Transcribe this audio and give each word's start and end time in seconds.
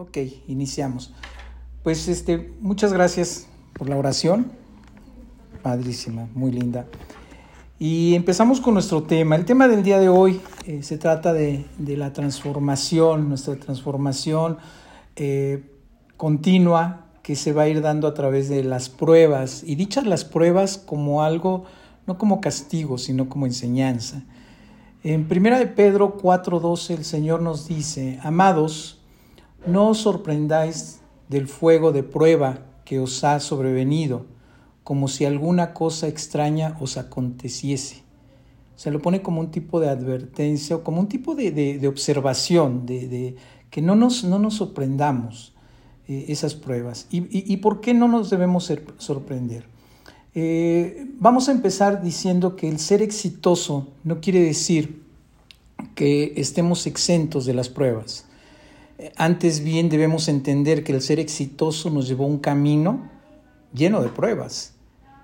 Ok, 0.00 0.16
iniciamos. 0.46 1.12
Pues 1.82 2.06
este, 2.06 2.52
muchas 2.60 2.92
gracias 2.92 3.48
por 3.72 3.88
la 3.88 3.96
oración. 3.96 4.52
Padrísima, 5.60 6.28
muy 6.36 6.52
linda. 6.52 6.86
Y 7.80 8.14
empezamos 8.14 8.60
con 8.60 8.74
nuestro 8.74 9.02
tema. 9.02 9.34
El 9.34 9.44
tema 9.44 9.66
del 9.66 9.82
día 9.82 9.98
de 9.98 10.08
hoy 10.08 10.40
eh, 10.66 10.84
se 10.84 10.98
trata 10.98 11.32
de, 11.32 11.66
la 11.80 12.12
transformación, 12.12 13.28
nuestra 13.28 13.56
transformación 13.56 14.58
eh, 15.16 15.64
continua 16.16 17.06
que 17.24 17.34
se 17.34 17.52
va 17.52 17.62
a 17.62 17.68
ir 17.68 17.80
dando 17.82 18.06
a 18.06 18.14
través 18.14 18.48
de 18.48 18.62
las 18.62 18.88
pruebas. 18.88 19.64
Y 19.66 19.74
dichas 19.74 20.06
las 20.06 20.24
pruebas 20.24 20.78
como 20.78 21.24
algo, 21.24 21.64
no 22.06 22.18
como 22.18 22.40
castigo, 22.40 22.98
sino 22.98 23.28
como 23.28 23.46
enseñanza. 23.46 24.22
En 25.02 25.26
1 25.28 25.58
de 25.58 25.66
Pedro 25.66 26.16
4:12 26.18 26.94
el 26.94 27.04
Señor 27.04 27.42
nos 27.42 27.66
dice, 27.66 28.20
amados, 28.22 28.97
no 29.66 29.88
os 29.88 29.98
sorprendáis 29.98 31.00
del 31.28 31.48
fuego 31.48 31.92
de 31.92 32.02
prueba 32.02 32.66
que 32.84 33.00
os 33.00 33.22
ha 33.24 33.38
sobrevenido, 33.40 34.26
como 34.84 35.08
si 35.08 35.26
alguna 35.26 35.74
cosa 35.74 36.08
extraña 36.08 36.76
os 36.80 36.96
aconteciese. 36.96 38.02
Se 38.76 38.90
lo 38.90 39.02
pone 39.02 39.22
como 39.22 39.40
un 39.40 39.50
tipo 39.50 39.80
de 39.80 39.90
advertencia 39.90 40.76
o 40.76 40.84
como 40.84 41.00
un 41.00 41.08
tipo 41.08 41.34
de, 41.34 41.86
observación, 41.88 42.86
de, 42.86 43.36
que 43.70 43.82
no 43.82 43.96
nos, 43.96 44.24
no 44.24 44.38
nos 44.38 44.54
sorprendamos 44.54 45.52
eh, 46.06 46.26
esas 46.28 46.54
pruebas. 46.54 47.06
¿Y, 47.10 47.56
por 47.58 47.80
qué 47.80 47.92
no 47.92 48.08
nos 48.08 48.30
debemos 48.30 48.72
sorprender? 48.98 49.66
Eh, 50.34 51.10
vamos 51.18 51.48
a 51.48 51.52
empezar 51.52 52.02
diciendo 52.02 52.54
que 52.54 52.68
el 52.68 52.78
ser 52.78 53.02
exitoso 53.02 53.88
no 54.04 54.20
quiere 54.20 54.40
decir 54.40 55.02
que 55.94 56.34
estemos 56.36 56.86
exentos 56.86 57.44
de 57.44 57.54
las 57.54 57.68
pruebas. 57.68 58.27
Antes 59.16 59.62
bien 59.62 59.88
debemos 59.88 60.28
entender 60.28 60.82
que 60.82 60.92
el 60.92 61.02
ser 61.02 61.20
exitoso 61.20 61.88
nos 61.90 62.08
llevó 62.08 62.26
un 62.26 62.38
camino 62.38 63.08
lleno 63.72 64.02
de 64.02 64.08
pruebas 64.08 64.74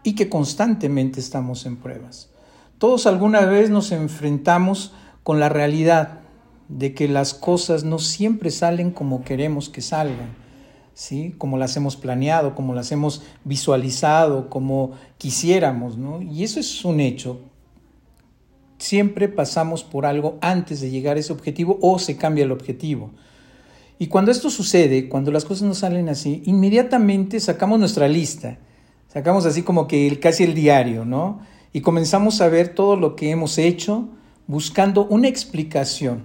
y 0.04 0.14
que 0.14 0.28
constantemente 0.28 1.18
estamos 1.18 1.66
en 1.66 1.76
pruebas. 1.76 2.30
Todos 2.78 3.06
alguna 3.06 3.40
vez 3.40 3.70
nos 3.70 3.90
enfrentamos 3.90 4.92
con 5.24 5.40
la 5.40 5.48
realidad 5.48 6.20
de 6.68 6.94
que 6.94 7.08
las 7.08 7.34
cosas 7.34 7.82
no 7.82 7.98
siempre 7.98 8.50
salen 8.50 8.92
como 8.92 9.24
queremos 9.24 9.68
que 9.68 9.80
salgan, 9.80 10.36
¿sí? 10.92 11.34
como 11.36 11.58
las 11.58 11.76
hemos 11.76 11.96
planeado, 11.96 12.54
como 12.54 12.74
las 12.74 12.92
hemos 12.92 13.22
visualizado, 13.42 14.50
como 14.50 14.92
quisiéramos, 15.18 15.98
¿no? 15.98 16.22
y 16.22 16.44
eso 16.44 16.60
es 16.60 16.84
un 16.84 17.00
hecho. 17.00 17.40
Siempre 18.78 19.28
pasamos 19.28 19.82
por 19.82 20.06
algo 20.06 20.38
antes 20.40 20.80
de 20.80 20.90
llegar 20.90 21.16
a 21.16 21.20
ese 21.20 21.32
objetivo 21.32 21.78
o 21.80 21.98
se 21.98 22.16
cambia 22.16 22.44
el 22.44 22.52
objetivo. 22.52 23.10
Y 23.98 24.08
cuando 24.08 24.30
esto 24.30 24.50
sucede, 24.50 25.08
cuando 25.08 25.30
las 25.30 25.44
cosas 25.44 25.68
no 25.68 25.74
salen 25.74 26.08
así, 26.08 26.42
inmediatamente 26.46 27.38
sacamos 27.40 27.78
nuestra 27.78 28.08
lista, 28.08 28.58
sacamos 29.08 29.46
así 29.46 29.62
como 29.62 29.86
que 29.86 30.18
casi 30.18 30.44
el 30.44 30.54
diario, 30.54 31.04
¿no? 31.04 31.40
Y 31.72 31.80
comenzamos 31.80 32.40
a 32.40 32.48
ver 32.48 32.74
todo 32.74 32.96
lo 32.96 33.16
que 33.16 33.30
hemos 33.30 33.58
hecho 33.58 34.08
buscando 34.46 35.06
una 35.06 35.28
explicación, 35.28 36.24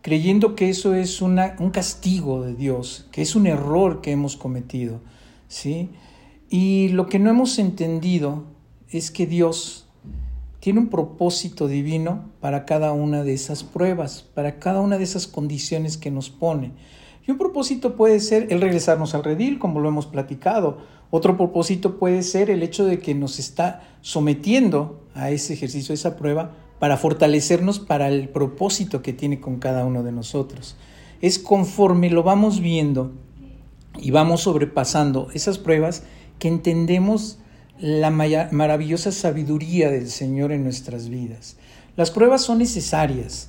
creyendo 0.00 0.54
que 0.54 0.70
eso 0.70 0.94
es 0.94 1.20
una, 1.20 1.56
un 1.58 1.70
castigo 1.70 2.42
de 2.42 2.54
Dios, 2.54 3.08
que 3.10 3.22
es 3.22 3.34
un 3.34 3.46
error 3.46 4.00
que 4.00 4.12
hemos 4.12 4.36
cometido, 4.36 5.00
¿sí? 5.48 5.90
Y 6.48 6.88
lo 6.88 7.06
que 7.06 7.18
no 7.18 7.30
hemos 7.30 7.58
entendido 7.58 8.44
es 8.90 9.10
que 9.10 9.26
Dios 9.26 9.86
tiene 10.62 10.78
un 10.78 10.90
propósito 10.90 11.66
divino 11.66 12.30
para 12.38 12.64
cada 12.64 12.92
una 12.92 13.24
de 13.24 13.34
esas 13.34 13.64
pruebas, 13.64 14.22
para 14.32 14.60
cada 14.60 14.80
una 14.80 14.96
de 14.96 15.02
esas 15.02 15.26
condiciones 15.26 15.96
que 15.96 16.12
nos 16.12 16.30
pone. 16.30 16.70
Y 17.26 17.32
un 17.32 17.36
propósito 17.36 17.96
puede 17.96 18.20
ser 18.20 18.46
el 18.52 18.60
regresarnos 18.60 19.16
al 19.16 19.24
redil, 19.24 19.58
como 19.58 19.80
lo 19.80 19.88
hemos 19.88 20.06
platicado. 20.06 20.78
Otro 21.10 21.36
propósito 21.36 21.98
puede 21.98 22.22
ser 22.22 22.48
el 22.48 22.62
hecho 22.62 22.84
de 22.84 23.00
que 23.00 23.12
nos 23.12 23.40
está 23.40 23.82
sometiendo 24.02 25.04
a 25.16 25.32
ese 25.32 25.54
ejercicio, 25.54 25.94
a 25.94 25.94
esa 25.94 26.14
prueba, 26.16 26.52
para 26.78 26.96
fortalecernos 26.96 27.80
para 27.80 28.06
el 28.06 28.28
propósito 28.28 29.02
que 29.02 29.12
tiene 29.12 29.40
con 29.40 29.58
cada 29.58 29.84
uno 29.84 30.04
de 30.04 30.12
nosotros. 30.12 30.76
Es 31.20 31.40
conforme 31.40 32.08
lo 32.08 32.22
vamos 32.22 32.60
viendo 32.60 33.10
y 33.98 34.12
vamos 34.12 34.42
sobrepasando 34.42 35.26
esas 35.34 35.58
pruebas 35.58 36.04
que 36.38 36.46
entendemos 36.46 37.40
la 37.82 38.10
maravillosa 38.10 39.10
sabiduría 39.10 39.90
del 39.90 40.08
Señor 40.08 40.52
en 40.52 40.62
nuestras 40.62 41.08
vidas. 41.08 41.56
Las 41.96 42.12
pruebas 42.12 42.42
son 42.42 42.58
necesarias 42.58 43.48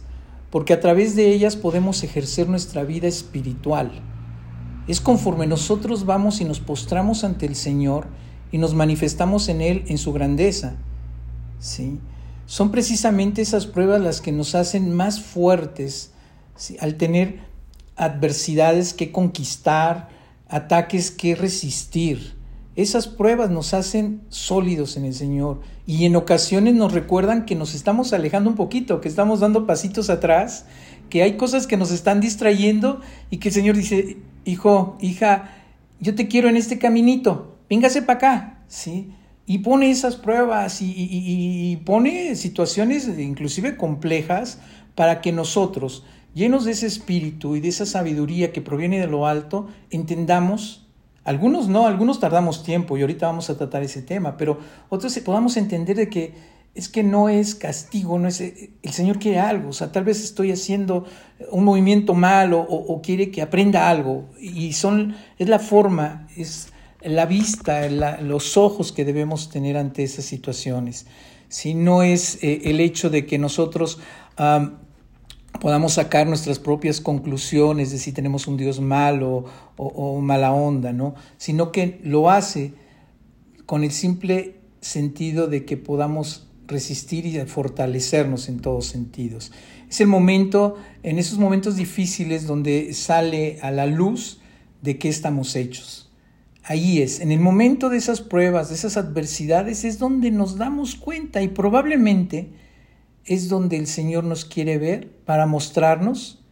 porque 0.50 0.74
a 0.74 0.80
través 0.80 1.16
de 1.16 1.32
ellas 1.32 1.56
podemos 1.56 2.04
ejercer 2.04 2.50
nuestra 2.50 2.84
vida 2.84 3.08
espiritual. 3.08 3.92
Es 4.88 5.02
conforme 5.02 5.46
nosotros 5.46 6.08
vamos 6.08 6.42
y 6.42 6.46
nos 6.46 6.60
postramos 6.60 7.24
ante 7.24 7.46
el 7.46 7.56
Señor 7.56 8.08
y 8.52 8.58
nos 8.58 8.74
manifestamos 8.74 9.50
en 9.50 9.62
Él 9.62 9.84
en 9.86 10.00
su 10.00 10.12
grandeza. 10.14 10.78
¿sí? 11.60 12.00
Son 12.48 12.72
precisamente 12.72 13.44
esas 13.44 13.68
pruebas 13.68 14.02
las 14.02 14.20
que 14.20 14.32
nos 14.32 14.56
hacen 14.56 14.96
más 14.96 15.22
fuertes 15.22 16.12
al 16.80 16.96
tener 16.96 17.40
adversidades 17.96 18.96
que 18.96 19.12
conquistar, 19.12 20.10
ataques 20.48 21.12
que 21.12 21.36
resistir. 21.36 22.42
Esas 22.76 23.08
pruebas 23.08 23.52
nos 23.52 23.76
hacen 23.76 24.22
sólidos 24.30 24.98
en 24.98 25.06
el 25.06 25.14
Señor 25.14 25.62
y 25.86 26.06
en 26.06 26.16
ocasiones 26.16 26.74
nos 26.74 26.92
recuerdan 26.92 27.46
que 27.46 27.56
nos 27.56 27.76
estamos 27.76 28.14
alejando 28.14 28.50
un 28.50 28.56
poquito, 28.56 29.00
que 29.00 29.08
estamos 29.08 29.42
dando 29.42 29.68
pasitos 29.68 30.10
atrás, 30.10 30.66
que 31.10 31.22
hay 31.22 31.38
cosas 31.38 31.68
que 31.68 31.78
nos 31.78 31.92
están 31.92 32.20
distrayendo 32.20 33.00
y 33.30 33.38
que 33.38 33.50
el 33.50 33.54
Señor 33.54 33.76
dice, 33.76 34.18
hijo, 34.44 34.98
hija, 35.02 35.52
yo 36.00 36.16
te 36.16 36.28
quiero 36.28 36.50
en 36.50 36.58
este 36.58 36.80
caminito, 36.80 37.58
véngase 37.70 38.02
para 38.02 38.18
acá, 38.18 38.64
¿sí? 38.68 39.12
Y 39.46 39.60
pone 39.60 39.92
esas 39.92 40.16
pruebas 40.16 40.82
y, 40.82 40.94
y 40.96 41.78
pone 41.86 42.36
situaciones 42.36 43.08
inclusive 43.20 43.78
complejas 43.78 44.58
para 44.96 45.22
que 45.22 45.32
nosotros, 45.32 46.06
llenos 46.34 46.66
de 46.66 46.72
ese 46.72 46.88
espíritu 46.88 47.56
y 47.56 47.60
de 47.60 47.68
esa 47.68 47.86
sabiduría 47.86 48.52
que 48.52 48.62
proviene 48.62 49.00
de 49.00 49.08
lo 49.08 49.28
alto, 49.28 49.68
entendamos 49.92 50.83
algunos 51.24 51.68
no, 51.68 51.88
algunos 51.88 52.20
tardamos 52.20 52.64
tiempo 52.64 52.98
y 52.98 53.02
ahorita 53.02 53.28
vamos 53.28 53.50
a 53.50 53.58
tratar 53.58 53.84
ese 53.84 54.02
tema, 54.02 54.38
pero 54.38 54.60
otros 54.90 55.18
podamos 55.20 55.58
entender 55.58 55.96
de 55.96 56.10
que 56.10 56.54
es 56.76 56.90
que 56.90 57.04
no 57.04 57.30
es 57.30 57.54
castigo, 57.54 58.18
no 58.18 58.28
es 58.28 58.42
el 58.42 58.92
Señor 58.92 59.20
quiere 59.20 59.40
algo, 59.40 59.70
o 59.70 59.74
sea, 59.74 59.92
tal 59.92 60.04
vez 60.04 60.24
estoy 60.24 60.52
haciendo 60.52 61.06
un 61.52 61.64
movimiento 61.64 62.14
malo 62.14 62.60
o, 62.60 63.02
quiere 63.02 63.30
que 63.30 63.42
aprenda 63.42 63.90
algo 63.90 64.30
y 64.40 64.74
son 64.74 65.16
es 65.38 65.48
la 65.50 65.60
forma, 65.60 66.28
es 66.36 66.70
la 67.02 67.26
vista, 67.26 67.88
los 68.22 68.58
ojos 68.58 68.92
que 68.92 69.06
debemos 69.06 69.50
tener 69.50 69.78
ante 69.78 70.04
esas 70.04 70.26
situaciones. 70.26 71.06
Si 71.48 71.76
no 71.76 72.02
es 72.02 72.40
eh, 72.42 72.62
el 72.66 72.80
hecho 72.80 73.10
de 73.10 73.26
que 73.28 73.38
nosotros 73.38 74.00
podamos 75.59 75.94
sacar 75.94 76.28
nuestras 76.28 76.59
propias 76.59 77.00
conclusiones 77.02 77.91
de 77.91 77.97
si 77.97 78.12
tenemos 78.12 78.47
un 78.47 78.58
Dios 78.58 78.81
malo 78.81 79.46
o, 79.78 80.19
mala 80.22 80.53
onda, 80.53 80.94
¿no? 80.94 81.16
Sino 81.38 81.72
que 81.72 82.00
lo 82.03 82.30
hace 82.30 82.74
con 83.66 83.84
el 83.84 83.92
simple 83.92 84.56
sentido 84.81 85.47
de 85.47 85.66
que 85.66 85.78
podamos 85.78 86.47
resistir 86.68 87.25
y 87.25 87.40
fortalecernos 87.46 88.50
en 88.50 88.59
todos 88.59 88.86
sentidos. 88.88 89.52
Es 89.90 90.02
el 90.02 90.08
momento, 90.08 90.75
en 91.03 91.19
esos 91.19 91.38
momentos 91.38 91.75
difíciles, 91.75 92.47
donde 92.47 92.94
sale 92.94 93.59
a 93.62 93.72
la 93.72 93.86
luz 93.86 94.40
de 94.81 94.97
qué 94.97 95.08
estamos 95.09 95.56
hechos. 95.56 96.12
Ahí 96.63 97.02
es, 97.02 97.19
en 97.19 97.31
el 97.31 97.40
momento 97.40 97.90
de 97.90 97.97
esas 97.97 98.22
pruebas, 98.22 98.69
de 98.69 98.75
esas 98.75 98.96
adversidades, 98.97 99.84
es 99.84 100.00
donde 100.00 100.31
nos 100.31 100.58
damos 100.58 100.96
cuenta 100.96 101.42
y 101.42 101.50
probablemente 101.50 102.50
es 103.26 103.50
donde 103.50 103.78
el 103.78 103.88
Señor 103.88 104.24
nos 104.24 104.46
quiere 104.46 104.78
ver 104.78 105.10
para 105.26 105.46
mostrarnos 105.46 106.44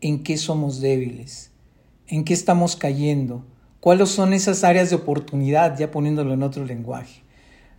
en 0.00 0.22
qué 0.22 0.36
somos 0.36 0.80
débiles, 0.80 1.50
en 2.06 2.24
qué 2.24 2.34
estamos 2.34 2.76
cayendo, 2.76 3.44
cuáles 3.80 4.08
son 4.08 4.32
esas 4.32 4.64
áreas 4.64 4.90
de 4.90 4.96
oportunidad, 4.96 5.78
ya 5.78 5.90
poniéndolo 5.90 6.34
en 6.34 6.42
otro 6.42 6.64
lenguaje. 6.64 7.22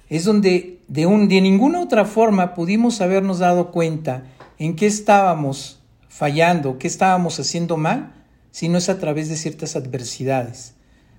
Es 0.09 0.23
donde 0.23 0.79
de, 0.87 1.05
un, 1.05 1.27
de 1.27 1.41
ninguna 1.41 1.81
otra 1.81 2.05
forma 2.05 2.53
pudimos 2.53 3.01
habernos 3.01 3.39
dado 3.39 3.71
cuenta 3.71 4.23
en 4.57 4.75
qué 4.75 4.85
estábamos 4.85 5.83
fallando, 6.07 6.79
qué 6.79 6.87
estábamos 6.87 7.39
haciendo 7.39 7.77
mal, 7.77 8.13
si 8.51 8.69
no 8.69 8.77
es 8.77 8.89
a 8.89 8.99
través 8.99 9.29
de 9.29 9.35
ciertas 9.35 9.75
adversidades. 9.75 10.75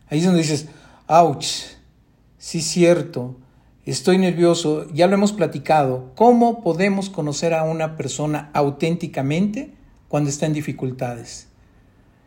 Ahí 0.09 0.21
es 0.21 0.25
donde 0.25 0.41
dices, 0.41 0.69
ouch, 1.07 1.47
sí 2.39 2.61
cierto, 2.61 3.37
estoy 3.91 4.19
nervioso, 4.19 4.87
ya 4.93 5.07
lo 5.07 5.15
hemos 5.15 5.33
platicado, 5.33 6.13
¿cómo 6.15 6.63
podemos 6.63 7.11
conocer 7.11 7.55
a 7.55 7.65
una 7.65 7.97
persona 7.97 8.51
auténticamente 8.53 9.73
cuando 10.09 10.31
está 10.31 10.47
en 10.47 10.53
dificultades? 10.53 11.49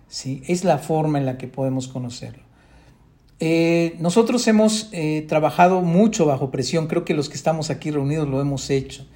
¿Sí? 0.07 0.43
Es 0.47 0.63
la 0.63 0.77
forma 0.77 1.19
en 1.19 1.25
la 1.25 1.37
que 1.37 1.47
podemos 1.47 1.87
conocerlo. 1.87 2.43
Eh, 3.39 3.95
nosotros 3.99 4.47
hemos 4.47 4.89
eh, 4.91 5.25
trabajado 5.27 5.81
mucho 5.81 6.25
bajo 6.25 6.51
presión, 6.51 6.87
creo 6.87 7.05
que 7.05 7.13
los 7.13 7.27
que 7.27 7.35
estamos 7.35 7.69
aquí 7.69 7.89
reunidos 7.89 8.27
lo 8.27 8.39
hemos 8.39 8.69
hecho. 8.69 9.07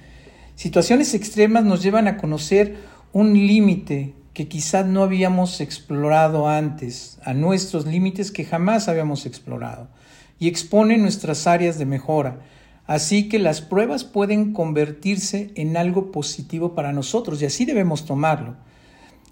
Situaciones 0.56 1.14
extremas 1.14 1.64
nos 1.64 1.82
llevan 1.82 2.08
a 2.08 2.16
conocer 2.16 2.76
un 3.12 3.34
límite 3.34 4.14
que 4.34 4.48
quizás 4.48 4.84
no 4.84 5.02
habíamos 5.02 5.60
explorado 5.60 6.48
antes, 6.48 7.18
a 7.24 7.34
nuestros 7.34 7.86
límites 7.86 8.30
que 8.30 8.44
jamás 8.44 8.88
habíamos 8.88 9.26
explorado, 9.26 9.88
y 10.38 10.48
expone 10.48 10.98
nuestras 10.98 11.46
áreas 11.46 11.78
de 11.78 11.86
mejora. 11.86 12.40
Así 12.86 13.28
que 13.28 13.38
las 13.38 13.60
pruebas 13.60 14.04
pueden 14.04 14.52
convertirse 14.52 15.50
en 15.56 15.76
algo 15.76 16.12
positivo 16.12 16.74
para 16.74 16.92
nosotros 16.92 17.42
y 17.42 17.46
así 17.46 17.64
debemos 17.64 18.04
tomarlo. 18.04 18.56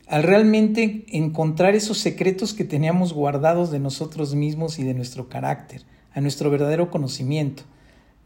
Al 0.07 0.23
realmente 0.23 1.05
encontrar 1.09 1.75
esos 1.75 1.99
secretos 1.99 2.53
que 2.53 2.65
teníamos 2.65 3.13
guardados 3.13 3.71
de 3.71 3.79
nosotros 3.79 4.35
mismos 4.35 4.79
y 4.79 4.83
de 4.83 4.95
nuestro 4.95 5.29
carácter, 5.29 5.83
a 6.13 6.21
nuestro 6.21 6.51
verdadero 6.51 6.91
conocimiento 6.91 7.63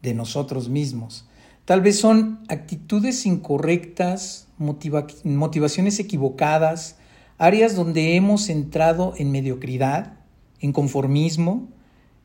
de 0.01 0.13
nosotros 0.13 0.67
mismos. 0.67 1.27
Tal 1.65 1.81
vez 1.81 1.99
son 1.99 2.39
actitudes 2.47 3.25
incorrectas, 3.25 4.47
motivaciones 4.57 5.99
equivocadas, 5.99 6.97
áreas 7.37 7.75
donde 7.75 8.15
hemos 8.15 8.49
entrado 8.49 9.13
en 9.17 9.31
mediocridad, 9.31 10.13
en 10.59 10.73
conformismo, 10.73 11.69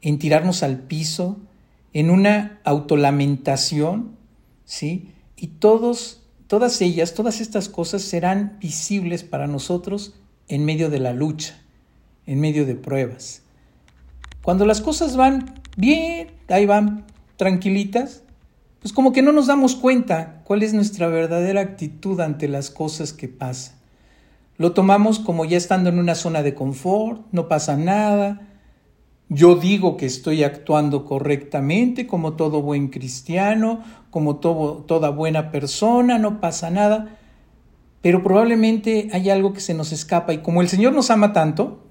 en 0.04 0.18
tirarnos 0.18 0.62
al 0.62 0.80
piso, 0.80 1.38
en 1.94 2.10
una 2.10 2.60
autolamentación, 2.64 4.16
¿sí? 4.66 5.14
Y 5.34 5.46
todos, 5.46 6.22
todas 6.46 6.82
ellas, 6.82 7.14
todas 7.14 7.40
estas 7.40 7.70
cosas 7.70 8.02
serán 8.02 8.58
visibles 8.60 9.24
para 9.24 9.46
nosotros 9.46 10.14
en 10.46 10.66
medio 10.66 10.90
de 10.90 11.00
la 11.00 11.14
lucha, 11.14 11.58
en 12.26 12.38
medio 12.38 12.66
de 12.66 12.74
pruebas. 12.74 13.42
Cuando 14.42 14.66
las 14.66 14.82
cosas 14.82 15.16
van 15.16 15.62
bien, 15.78 16.32
ahí 16.48 16.66
van 16.66 17.06
tranquilitas, 17.36 18.24
pues 18.82 18.92
como 18.92 19.12
que 19.12 19.22
no 19.22 19.32
nos 19.32 19.46
damos 19.46 19.74
cuenta 19.74 20.42
cuál 20.44 20.62
es 20.62 20.74
nuestra 20.74 21.06
verdadera 21.08 21.62
actitud 21.62 22.20
ante 22.20 22.46
las 22.46 22.70
cosas 22.70 23.14
que 23.14 23.28
pasan. 23.28 23.76
Lo 24.58 24.72
tomamos 24.72 25.18
como 25.18 25.46
ya 25.46 25.56
estando 25.56 25.88
en 25.88 25.98
una 25.98 26.14
zona 26.14 26.42
de 26.42 26.54
confort, 26.54 27.22
no 27.32 27.48
pasa 27.48 27.78
nada. 27.78 28.50
Yo 29.28 29.56
digo 29.56 29.96
que 29.96 30.06
estoy 30.06 30.44
actuando 30.44 31.04
correctamente 31.04 32.06
como 32.06 32.34
todo 32.34 32.62
buen 32.62 32.88
cristiano, 32.88 33.82
como 34.10 34.36
todo, 34.36 34.84
toda 34.84 35.10
buena 35.10 35.50
persona, 35.50 36.18
no 36.18 36.40
pasa 36.40 36.70
nada. 36.70 37.18
Pero 38.02 38.22
probablemente 38.22 39.08
hay 39.12 39.30
algo 39.30 39.52
que 39.52 39.60
se 39.60 39.74
nos 39.74 39.92
escapa 39.92 40.34
y 40.34 40.38
como 40.38 40.60
el 40.60 40.68
Señor 40.68 40.92
nos 40.92 41.10
ama 41.10 41.32
tanto, 41.32 41.82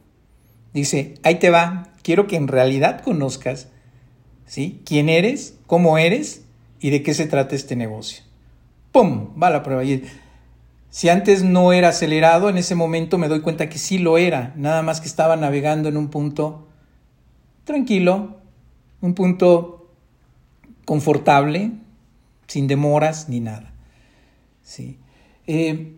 dice, 0.74 1.16
ahí 1.24 1.36
te 1.36 1.50
va, 1.50 1.90
quiero 2.04 2.28
que 2.28 2.36
en 2.36 2.48
realidad 2.48 3.02
conozcas, 3.02 3.70
¿sí? 4.46 4.82
¿Quién 4.86 5.10
eres? 5.10 5.58
¿Cómo 5.66 5.98
eres? 5.98 6.44
y 6.84 6.90
de 6.90 7.02
qué 7.02 7.14
se 7.14 7.26
trata 7.26 7.56
este 7.56 7.78
negocio. 7.78 8.24
¡Pum! 8.92 9.30
Va 9.42 9.50
la 9.50 9.64
prueba. 9.64 9.86
Y 9.86 10.04
si 10.90 11.08
antes 11.08 11.42
no 11.42 11.72
era 11.72 11.88
acelerado, 11.88 12.50
en 12.50 12.58
ese 12.58 12.76
momento 12.76 13.18
me 13.18 13.30
doy 13.30 13.40
cuenta 13.40 13.70
que 13.70 13.80
sí 13.80 13.98
lo 13.98 14.18
era, 14.18 14.52
nada 14.58 14.82
más 14.82 15.00
que 15.00 15.08
estaba 15.08 15.38
navegando 15.38 15.88
en 15.88 15.96
un 15.96 16.10
punto 16.10 16.68
tranquilo, 17.63 18.38
un 19.01 19.13
punto 19.13 19.92
confortable, 20.86 21.71
sin 22.48 22.68
demoras 22.68 23.30
ni 23.30 23.39
nada. 23.39 23.74
¿Sí? 24.62 24.98
Eh, 25.48 25.95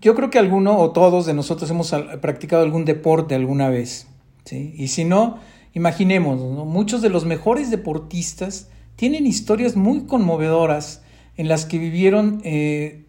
yo 0.00 0.14
creo 0.14 0.30
que 0.30 0.38
alguno 0.38 0.78
o 0.78 0.90
todos 0.92 1.26
de 1.26 1.34
nosotros 1.34 1.70
hemos 1.70 1.94
practicado 2.20 2.62
algún 2.62 2.84
deporte 2.84 3.34
alguna 3.34 3.68
vez. 3.68 4.08
¿sí? 4.44 4.74
Y 4.76 4.88
si 4.88 5.04
no, 5.04 5.38
imaginemos, 5.74 6.40
muchos 6.66 7.02
de 7.02 7.10
los 7.10 7.24
mejores 7.24 7.70
deportistas 7.70 8.68
tienen 8.96 9.26
historias 9.26 9.76
muy 9.76 10.06
conmovedoras 10.06 11.02
en 11.36 11.48
las 11.48 11.64
que 11.66 11.78
vivieron 11.78 12.40
eh, 12.44 13.04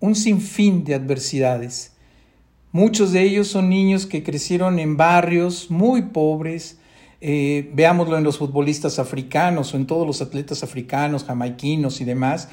un 0.00 0.14
sinfín 0.14 0.84
de 0.84 0.94
adversidades. 0.94 1.96
Muchos 2.72 3.12
de 3.12 3.22
ellos 3.22 3.48
son 3.48 3.68
niños 3.68 4.06
que 4.06 4.22
crecieron 4.22 4.78
en 4.78 4.96
barrios 4.96 5.70
muy 5.70 6.02
pobres, 6.02 6.78
eh, 7.20 7.70
veámoslo 7.74 8.18
en 8.18 8.24
los 8.24 8.38
futbolistas 8.38 8.98
africanos 8.98 9.72
o 9.72 9.76
en 9.76 9.86
todos 9.86 10.06
los 10.06 10.20
atletas 10.22 10.62
africanos, 10.62 11.24
jamaiquinos 11.24 12.00
y 12.00 12.04
demás, 12.04 12.48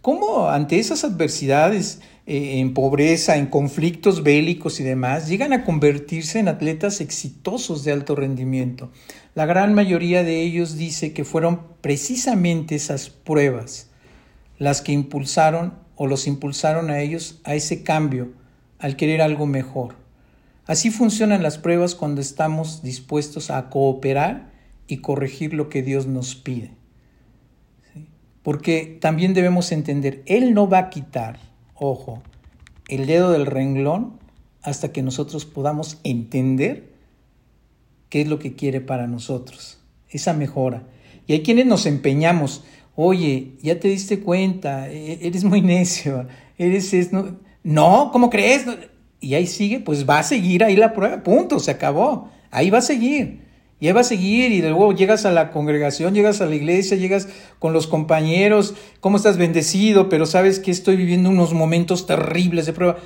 cómo 0.00 0.48
ante 0.48 0.78
esas 0.78 1.04
adversidades 1.04 2.00
eh, 2.26 2.60
en 2.60 2.74
pobreza, 2.74 3.36
en 3.36 3.46
conflictos 3.46 4.22
bélicos 4.22 4.80
y 4.80 4.84
demás, 4.84 5.28
llegan 5.28 5.52
a 5.52 5.64
convertirse 5.64 6.38
en 6.38 6.48
atletas 6.48 7.00
exitosos 7.00 7.84
de 7.84 7.92
alto 7.92 8.14
rendimiento. 8.14 8.90
La 9.34 9.46
gran 9.46 9.74
mayoría 9.74 10.22
de 10.22 10.42
ellos 10.42 10.76
dice 10.76 11.12
que 11.12 11.24
fueron 11.24 11.60
precisamente 11.80 12.74
esas 12.74 13.10
pruebas 13.10 13.90
las 14.58 14.80
que 14.80 14.92
impulsaron 14.92 15.74
o 15.96 16.06
los 16.06 16.26
impulsaron 16.26 16.90
a 16.90 17.00
ellos 17.00 17.40
a 17.44 17.54
ese 17.54 17.82
cambio, 17.82 18.32
al 18.78 18.96
querer 18.96 19.22
algo 19.22 19.46
mejor. 19.46 20.03
Así 20.66 20.90
funcionan 20.90 21.42
las 21.42 21.58
pruebas 21.58 21.94
cuando 21.94 22.20
estamos 22.20 22.82
dispuestos 22.82 23.50
a 23.50 23.68
cooperar 23.68 24.52
y 24.86 24.98
corregir 24.98 25.52
lo 25.52 25.68
que 25.68 25.82
Dios 25.82 26.06
nos 26.06 26.34
pide. 26.34 26.72
Porque 28.42 28.98
también 29.00 29.34
debemos 29.34 29.72
entender, 29.72 30.22
Él 30.26 30.54
no 30.54 30.68
va 30.68 30.78
a 30.78 30.90
quitar, 30.90 31.38
ojo, 31.74 32.22
el 32.88 33.06
dedo 33.06 33.32
del 33.32 33.46
renglón 33.46 34.18
hasta 34.62 34.92
que 34.92 35.02
nosotros 35.02 35.44
podamos 35.44 35.98
entender 36.04 36.92
qué 38.08 38.22
es 38.22 38.28
lo 38.28 38.38
que 38.38 38.54
quiere 38.54 38.80
para 38.80 39.06
nosotros, 39.06 39.78
esa 40.08 40.32
mejora. 40.32 40.86
Y 41.26 41.34
hay 41.34 41.42
quienes 41.42 41.66
nos 41.66 41.86
empeñamos, 41.86 42.64
oye, 42.94 43.56
ya 43.62 43.80
te 43.80 43.88
diste 43.88 44.20
cuenta, 44.20 44.90
e-, 44.90 45.26
eres 45.26 45.44
muy 45.44 45.60
necio, 45.60 46.26
eres... 46.58 46.92
Es, 46.94 47.12
no, 47.12 47.38
no, 47.62 48.10
¿cómo 48.12 48.28
crees? 48.28 48.66
Y 49.24 49.34
ahí 49.34 49.46
sigue, 49.46 49.80
pues 49.80 50.08
va 50.08 50.18
a 50.18 50.22
seguir 50.22 50.62
ahí 50.62 50.76
la 50.76 50.92
prueba, 50.92 51.22
punto, 51.22 51.58
se 51.58 51.70
acabó, 51.70 52.30
ahí 52.50 52.68
va 52.68 52.78
a 52.78 52.82
seguir. 52.82 53.42
Y 53.80 53.86
ahí 53.86 53.92
va 53.92 54.02
a 54.02 54.04
seguir 54.04 54.52
y 54.52 54.60
luego 54.60 54.92
llegas 54.92 55.24
a 55.24 55.32
la 55.32 55.50
congregación, 55.50 56.14
llegas 56.14 56.40
a 56.40 56.46
la 56.46 56.54
iglesia, 56.54 56.96
llegas 56.96 57.28
con 57.58 57.72
los 57.72 57.86
compañeros, 57.86 58.74
¿cómo 59.00 59.16
estás 59.16 59.38
bendecido? 59.38 60.08
Pero 60.08 60.26
sabes 60.26 60.58
que 60.58 60.70
estoy 60.70 60.96
viviendo 60.96 61.30
unos 61.30 61.54
momentos 61.54 62.06
terribles 62.06 62.66
de 62.66 62.72
prueba 62.74 62.98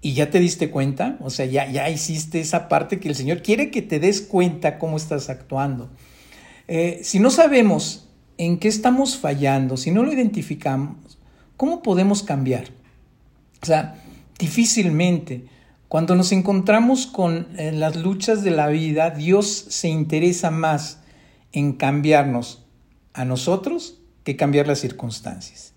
y 0.00 0.14
ya 0.14 0.30
te 0.30 0.38
diste 0.38 0.70
cuenta, 0.70 1.18
o 1.20 1.28
sea, 1.28 1.44
ya, 1.44 1.70
ya 1.70 1.90
hiciste 1.90 2.40
esa 2.40 2.68
parte 2.68 3.00
que 3.00 3.08
el 3.08 3.14
Señor 3.14 3.42
quiere 3.42 3.70
que 3.70 3.82
te 3.82 4.00
des 4.00 4.22
cuenta 4.22 4.78
cómo 4.78 4.96
estás 4.96 5.28
actuando. 5.28 5.90
Eh, 6.68 7.00
si 7.02 7.18
no 7.18 7.30
sabemos 7.30 8.08
en 8.38 8.58
qué 8.58 8.68
estamos 8.68 9.18
fallando, 9.18 9.76
si 9.76 9.90
no 9.90 10.02
lo 10.02 10.12
identificamos, 10.12 11.18
¿cómo 11.56 11.82
podemos 11.82 12.22
cambiar? 12.22 12.68
O 13.62 13.66
sea, 13.66 14.02
difícilmente. 14.40 15.44
Cuando 15.88 16.14
nos 16.14 16.32
encontramos 16.32 17.06
con 17.06 17.48
eh, 17.56 17.72
las 17.72 17.96
luchas 17.96 18.42
de 18.42 18.50
la 18.50 18.68
vida, 18.68 19.10
Dios 19.10 19.46
se 19.68 19.88
interesa 19.88 20.50
más 20.50 21.00
en 21.52 21.74
cambiarnos 21.74 22.64
a 23.12 23.24
nosotros 23.24 23.98
que 24.24 24.36
cambiar 24.36 24.66
las 24.66 24.80
circunstancias. 24.80 25.74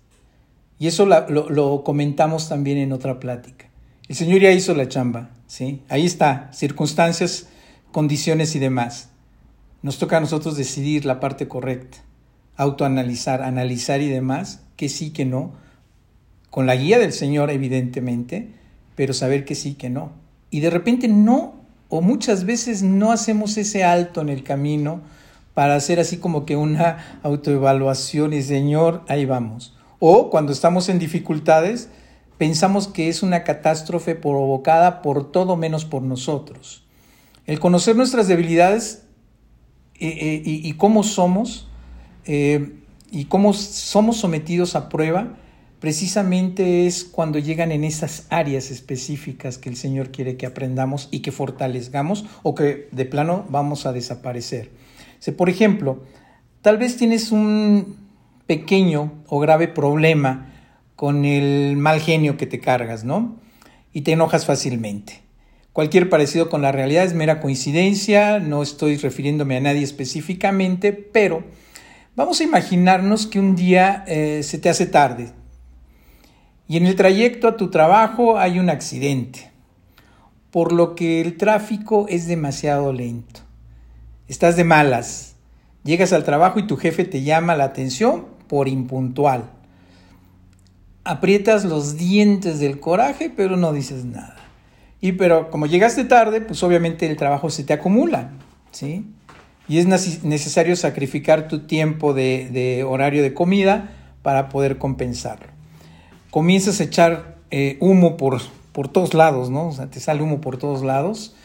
Y 0.78 0.86
eso 0.86 1.06
lo 1.06 1.84
comentamos 1.84 2.48
también 2.48 2.78
en 2.78 2.92
otra 2.92 3.20
plática. 3.20 3.66
El 4.08 4.16
Señor 4.16 4.40
ya 4.40 4.50
hizo 4.50 4.74
la 4.74 4.88
chamba, 4.88 5.30
¿sí? 5.46 5.82
Ahí 5.88 6.04
está, 6.04 6.50
circunstancias, 6.52 7.48
condiciones 7.90 8.54
y 8.54 8.58
demás. 8.58 9.08
Nos 9.82 9.98
toca 9.98 10.18
a 10.18 10.20
nosotros 10.20 10.56
decidir 10.56 11.04
la 11.04 11.20
parte 11.20 11.48
correcta, 11.48 11.98
autoanalizar, 12.56 13.42
analizar 13.42 14.00
y 14.00 14.08
demás, 14.08 14.60
que 14.76 14.88
sí, 14.88 15.10
que 15.10 15.24
no, 15.24 15.54
con 16.54 16.66
la 16.66 16.76
guía 16.76 17.00
del 17.00 17.12
Señor 17.12 17.50
evidentemente, 17.50 18.48
pero 18.94 19.12
saber 19.12 19.44
que 19.44 19.56
sí, 19.56 19.74
que 19.74 19.90
no. 19.90 20.12
Y 20.52 20.60
de 20.60 20.70
repente 20.70 21.08
no, 21.08 21.54
o 21.88 22.00
muchas 22.00 22.44
veces 22.44 22.84
no 22.84 23.10
hacemos 23.10 23.56
ese 23.56 23.82
alto 23.82 24.20
en 24.20 24.28
el 24.28 24.44
camino 24.44 25.00
para 25.52 25.74
hacer 25.74 25.98
así 25.98 26.18
como 26.18 26.46
que 26.46 26.54
una 26.54 27.18
autoevaluación 27.24 28.34
y 28.34 28.40
Señor, 28.40 29.02
ahí 29.08 29.24
vamos. 29.24 29.76
O 29.98 30.30
cuando 30.30 30.52
estamos 30.52 30.88
en 30.88 31.00
dificultades, 31.00 31.88
pensamos 32.38 32.86
que 32.86 33.08
es 33.08 33.24
una 33.24 33.42
catástrofe 33.42 34.14
provocada 34.14 35.02
por 35.02 35.32
todo 35.32 35.56
menos 35.56 35.84
por 35.84 36.02
nosotros. 36.02 36.84
El 37.46 37.58
conocer 37.58 37.96
nuestras 37.96 38.28
debilidades 38.28 39.02
eh, 39.98 40.06
eh, 40.06 40.42
y, 40.44 40.72
cómo 40.74 41.02
somos 41.02 41.66
eh, 42.26 42.76
y 43.10 43.24
cómo 43.24 43.54
somos 43.54 44.18
sometidos 44.18 44.76
a 44.76 44.88
prueba, 44.88 45.34
precisamente 45.84 46.86
es 46.86 47.04
cuando 47.04 47.38
llegan 47.38 47.70
en 47.70 47.84
esas 47.84 48.26
áreas 48.30 48.70
específicas 48.70 49.58
que 49.58 49.68
el 49.68 49.76
Señor 49.76 50.12
quiere 50.12 50.38
que 50.38 50.46
aprendamos 50.46 51.10
y 51.10 51.20
que 51.20 51.30
fortalezcamos 51.30 52.24
o 52.42 52.54
que 52.54 52.88
de 52.90 53.04
plano 53.04 53.44
vamos 53.50 53.84
a 53.84 53.92
desaparecer. 53.92 54.70
por 55.36 55.50
ejemplo, 55.50 56.02
tal 56.62 56.78
vez 56.78 56.96
tienes 56.96 57.32
un 57.32 57.98
pequeño 58.46 59.12
o 59.26 59.38
grave 59.40 59.68
problema 59.68 60.54
con 60.96 61.26
el 61.26 61.76
mal 61.76 62.00
genio 62.00 62.38
que 62.38 62.46
te 62.46 62.60
cargas, 62.60 63.04
¿no? 63.04 63.36
Y 63.92 64.00
te 64.00 64.12
enojas 64.12 64.46
fácilmente. 64.46 65.20
Cualquier 65.74 66.08
parecido 66.08 66.48
con 66.48 66.62
la 66.62 66.72
realidad 66.72 67.04
es 67.04 67.12
mera 67.12 67.42
coincidencia, 67.42 68.38
no 68.38 68.62
estoy 68.62 68.96
refiriéndome 68.96 69.58
a 69.58 69.60
nadie 69.60 69.82
específicamente, 69.82 70.94
pero 70.94 71.44
vamos 72.16 72.40
a 72.40 72.44
imaginarnos 72.44 73.26
que 73.26 73.38
un 73.38 73.54
día 73.54 74.02
eh, 74.06 74.40
se 74.42 74.56
te 74.56 74.70
hace 74.70 74.86
tarde 74.86 75.43
y 76.66 76.76
en 76.76 76.86
el 76.86 76.96
trayecto 76.96 77.48
a 77.48 77.56
tu 77.56 77.70
trabajo 77.70 78.38
hay 78.38 78.58
un 78.58 78.70
accidente, 78.70 79.50
por 80.50 80.72
lo 80.72 80.94
que 80.94 81.20
el 81.20 81.36
tráfico 81.36 82.06
es 82.08 82.26
demasiado 82.26 82.92
lento. 82.92 83.40
Estás 84.28 84.56
de 84.56 84.64
malas, 84.64 85.34
llegas 85.84 86.12
al 86.12 86.24
trabajo 86.24 86.58
y 86.58 86.66
tu 86.66 86.76
jefe 86.76 87.04
te 87.04 87.22
llama 87.22 87.56
la 87.56 87.64
atención 87.64 88.26
por 88.48 88.68
impuntual. 88.68 89.50
Aprietas 91.04 91.64
los 91.64 91.96
dientes 91.98 92.60
del 92.60 92.80
coraje, 92.80 93.30
pero 93.34 93.56
no 93.56 93.72
dices 93.72 94.04
nada. 94.04 94.36
Y 95.00 95.12
pero 95.12 95.50
como 95.50 95.66
llegaste 95.66 96.04
tarde, 96.04 96.40
pues 96.40 96.62
obviamente 96.62 97.06
el 97.06 97.18
trabajo 97.18 97.50
se 97.50 97.62
te 97.62 97.74
acumula, 97.74 98.30
¿sí? 98.70 99.04
Y 99.68 99.78
es 99.78 99.86
necesario 99.86 100.76
sacrificar 100.76 101.48
tu 101.48 101.66
tiempo 101.66 102.14
de, 102.14 102.84
horario 102.88 103.22
de 103.22 103.34
comida 103.34 103.90
para 104.22 104.48
poder 104.48 104.78
compensarlo. 104.78 105.53
Comienzas 106.34 106.80
a 106.80 106.82
echar 106.82 107.36
eh, 107.52 107.76
humo 107.78 108.16
por, 108.16 108.40
por 108.72 108.88
todos 108.88 109.14
lados, 109.14 109.50
¿no? 109.50 109.68
O 109.68 109.72
sea, 109.72 109.86
te 109.86 110.00
sale 110.00 110.20
humo 110.20 110.40
por 110.40 110.56
todos 110.56 110.82
lados, 110.82 111.36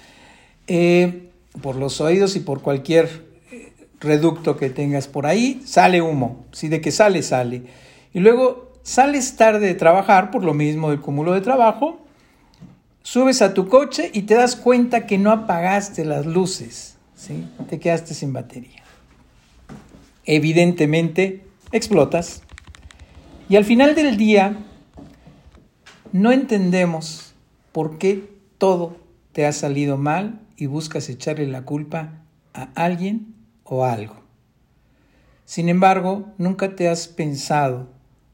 eh, 0.65 1.29
por 1.61 1.75
los 1.75 2.01
oídos 2.01 2.35
y 2.35 2.39
por 2.39 2.63
cualquier 2.63 3.27
eh, 3.51 3.71
reducto 3.99 4.57
que 4.57 4.71
tengas 4.71 5.07
por 5.07 5.27
ahí, 5.27 5.61
sale 5.63 6.01
humo. 6.01 6.43
Si 6.53 6.69
de 6.69 6.81
que 6.81 6.89
sale, 6.89 7.21
sale. 7.21 7.65
Y 8.15 8.19
luego 8.19 8.73
sales 8.81 9.35
tarde 9.35 9.67
de 9.67 9.75
trabajar 9.75 10.31
por 10.31 10.43
lo 10.43 10.55
mismo 10.55 10.89
del 10.89 11.01
cúmulo 11.01 11.33
de 11.33 11.41
trabajo 11.41 11.99
subes 13.03 13.43
a 13.43 13.53
tu 13.53 13.67
coche 13.67 14.09
y 14.11 14.23
te 14.23 14.33
das 14.33 14.55
cuenta 14.55 15.05
que 15.05 15.19
no 15.19 15.31
apagaste 15.31 16.03
las 16.03 16.25
luces, 16.25 16.97
¿sí? 17.13 17.45
te 17.69 17.79
quedaste 17.79 18.15
sin 18.15 18.33
batería. 18.33 18.81
Evidentemente, 20.25 21.45
explotas. 21.71 22.41
Y 23.49 23.55
al 23.55 23.65
final 23.65 23.93
del 23.93 24.17
día, 24.17 24.57
no 26.11 26.31
entendemos 26.31 27.35
por 27.71 27.97
qué 27.97 28.29
todo 28.57 28.97
te 29.31 29.45
ha 29.45 29.53
salido 29.53 29.97
mal 29.97 30.41
y 30.57 30.65
buscas 30.65 31.09
echarle 31.09 31.47
la 31.47 31.63
culpa 31.63 32.23
a 32.53 32.69
alguien 32.75 33.35
o 33.63 33.85
a 33.85 33.93
algo. 33.93 34.15
Sin 35.45 35.69
embargo, 35.69 36.25
nunca 36.37 36.75
te 36.75 36.89
has 36.89 37.07
pensado 37.07 37.87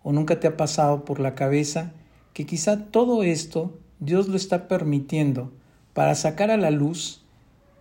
o 0.03 0.11
nunca 0.11 0.39
te 0.39 0.47
ha 0.47 0.57
pasado 0.57 1.05
por 1.05 1.19
la 1.19 1.35
cabeza 1.35 1.93
que 2.33 2.45
quizá 2.45 2.85
todo 2.85 3.23
esto 3.23 3.79
Dios 3.99 4.27
lo 4.27 4.35
está 4.35 4.67
permitiendo 4.67 5.51
para 5.93 6.15
sacar 6.15 6.51
a 6.51 6.57
la 6.57 6.71
luz 6.71 7.25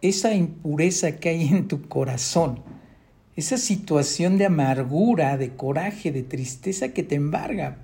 esa 0.02 0.34
impureza 0.34 1.16
que 1.16 1.30
hay 1.30 1.48
en 1.48 1.66
tu 1.66 1.88
corazón, 1.88 2.60
esa 3.36 3.58
situación 3.58 4.38
de 4.38 4.46
amargura, 4.46 5.36
de 5.36 5.56
coraje, 5.56 6.12
de 6.12 6.22
tristeza 6.22 6.90
que 6.90 7.02
te 7.02 7.14
embarga. 7.14 7.83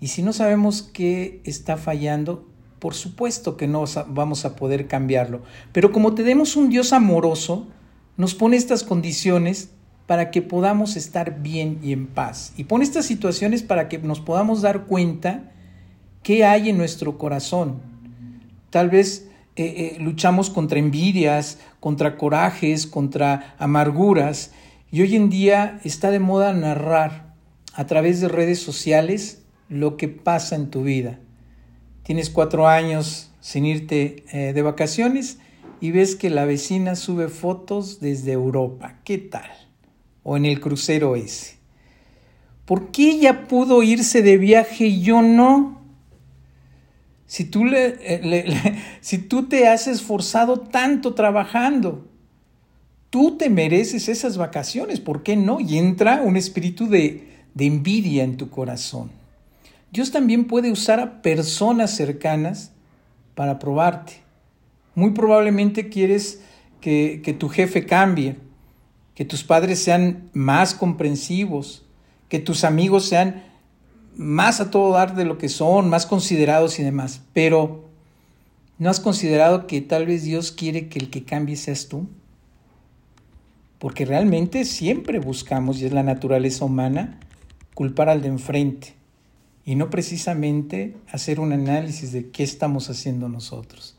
Y 0.00 0.08
si 0.08 0.22
no 0.22 0.32
sabemos 0.32 0.82
qué 0.82 1.40
está 1.44 1.76
fallando, 1.76 2.46
por 2.78 2.94
supuesto 2.94 3.56
que 3.56 3.66
no 3.66 3.84
vamos 4.08 4.44
a 4.44 4.54
poder 4.54 4.86
cambiarlo. 4.86 5.42
Pero 5.72 5.92
como 5.92 6.14
tenemos 6.14 6.56
un 6.56 6.68
Dios 6.68 6.92
amoroso, 6.92 7.66
nos 8.16 8.34
pone 8.34 8.56
estas 8.56 8.84
condiciones 8.84 9.70
para 10.06 10.30
que 10.30 10.42
podamos 10.42 10.96
estar 10.96 11.42
bien 11.42 11.80
y 11.82 11.92
en 11.92 12.06
paz. 12.06 12.52
Y 12.56 12.64
pone 12.64 12.84
estas 12.84 13.06
situaciones 13.06 13.62
para 13.62 13.88
que 13.88 13.98
nos 13.98 14.20
podamos 14.20 14.62
dar 14.62 14.86
cuenta 14.86 15.52
¿Qué 16.28 16.44
hay 16.44 16.68
en 16.68 16.76
nuestro 16.76 17.16
corazón? 17.16 17.80
Tal 18.68 18.90
vez 18.90 19.28
eh, 19.56 19.94
eh, 19.96 19.96
luchamos 19.98 20.50
contra 20.50 20.78
envidias, 20.78 21.58
contra 21.80 22.18
corajes, 22.18 22.86
contra 22.86 23.54
amarguras. 23.58 24.52
Y 24.90 25.00
hoy 25.00 25.16
en 25.16 25.30
día 25.30 25.80
está 25.84 26.10
de 26.10 26.18
moda 26.18 26.52
narrar 26.52 27.34
a 27.72 27.86
través 27.86 28.20
de 28.20 28.28
redes 28.28 28.60
sociales 28.60 29.42
lo 29.68 29.96
que 29.96 30.08
pasa 30.08 30.56
en 30.56 30.70
tu 30.70 30.82
vida. 30.82 31.18
Tienes 32.02 32.30
cuatro 32.30 32.68
años 32.68 33.30
sin 33.40 33.66
irte 33.66 34.24
eh, 34.32 34.52
de 34.52 34.62
vacaciones 34.62 35.38
y 35.80 35.90
ves 35.90 36.16
que 36.16 36.30
la 36.30 36.44
vecina 36.44 36.96
sube 36.96 37.28
fotos 37.28 38.00
desde 38.00 38.32
Europa. 38.32 38.98
¿Qué 39.04 39.18
tal? 39.18 39.50
O 40.22 40.36
en 40.36 40.44
el 40.44 40.60
crucero 40.60 41.16
ese. 41.16 41.58
¿Por 42.64 42.90
qué 42.90 43.10
ella 43.10 43.48
pudo 43.48 43.82
irse 43.82 44.22
de 44.22 44.36
viaje 44.36 44.86
y 44.86 45.00
yo 45.00 45.22
no? 45.22 45.80
Si 47.26 47.44
tú, 47.44 47.66
eh, 47.66 48.78
si 49.00 49.18
tú 49.18 49.48
te 49.48 49.68
has 49.68 49.86
esforzado 49.86 50.60
tanto 50.60 51.14
trabajando, 51.14 52.08
tú 53.10 53.36
te 53.36 53.50
mereces 53.50 54.08
esas 54.08 54.36
vacaciones, 54.36 55.00
¿por 55.00 55.22
qué 55.22 55.36
no? 55.36 55.60
Y 55.60 55.78
entra 55.78 56.22
un 56.22 56.36
espíritu 56.36 56.88
de, 56.88 57.28
envidia 57.58 58.24
en 58.24 58.36
tu 58.36 58.50
corazón. 58.50 59.10
Dios 59.90 60.10
también 60.10 60.44
puede 60.44 60.70
usar 60.70 61.00
a 61.00 61.22
personas 61.22 61.96
cercanas 61.96 62.72
para 63.34 63.58
probarte. 63.58 64.14
Muy 64.94 65.12
probablemente 65.12 65.88
quieres 65.88 66.42
que, 66.80 67.36
tu 67.38 67.48
jefe 67.48 67.86
cambie, 67.86 68.36
que 69.14 69.24
tus 69.24 69.44
padres 69.44 69.78
sean 69.78 70.28
más 70.32 70.74
comprensivos, 70.74 71.86
que 72.28 72.38
tus 72.38 72.64
amigos 72.64 73.06
sean 73.06 73.44
más 74.14 74.60
a 74.60 74.70
todo 74.70 74.92
dar 74.92 75.14
de 75.14 75.24
lo 75.24 75.38
que 75.38 75.48
son, 75.48 75.88
más 75.88 76.04
considerados 76.04 76.78
y 76.78 76.82
demás, 76.82 77.22
pero 77.32 77.84
¿no 78.78 78.90
has 78.90 79.00
considerado 79.00 79.66
que 79.66 79.80
tal 79.80 80.06
vez 80.06 80.24
Dios 80.24 80.50
quiere 80.50 80.88
que 80.88 80.98
el 80.98 81.08
que 81.08 81.24
cambie 81.24 81.56
seas 81.56 81.88
tú? 81.88 82.08
Porque 83.78 84.04
realmente 84.04 84.64
siempre 84.64 85.20
buscamos, 85.20 85.80
y 85.80 85.86
es 85.86 85.92
la 85.92 86.02
naturaleza 86.02 86.64
humana, 86.64 87.20
culpar 87.74 88.08
al 88.08 88.22
de 88.22 88.28
enfrente 88.28 88.97
y 89.68 89.74
no 89.74 89.90
precisamente 89.90 90.96
hacer 91.12 91.40
un 91.40 91.52
análisis 91.52 92.10
de 92.10 92.30
qué 92.30 92.42
estamos 92.42 92.88
haciendo 92.88 93.28
nosotros. 93.28 93.98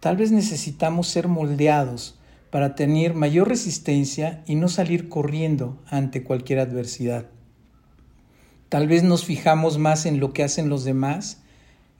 Tal 0.00 0.16
vez 0.16 0.32
necesitamos 0.32 1.06
ser 1.06 1.28
moldeados 1.28 2.18
para 2.50 2.74
tener 2.74 3.14
mayor 3.14 3.46
resistencia 3.48 4.42
y 4.44 4.56
no 4.56 4.68
salir 4.68 5.08
corriendo 5.08 5.78
ante 5.86 6.24
cualquier 6.24 6.58
adversidad. 6.58 7.26
Tal 8.68 8.88
vez 8.88 9.04
nos 9.04 9.24
fijamos 9.24 9.78
más 9.78 10.04
en 10.04 10.18
lo 10.18 10.32
que 10.32 10.42
hacen 10.42 10.68
los 10.68 10.82
demás 10.82 11.42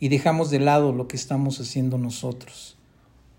y 0.00 0.08
dejamos 0.08 0.50
de 0.50 0.58
lado 0.58 0.92
lo 0.92 1.06
que 1.06 1.16
estamos 1.16 1.60
haciendo 1.60 1.98
nosotros, 1.98 2.76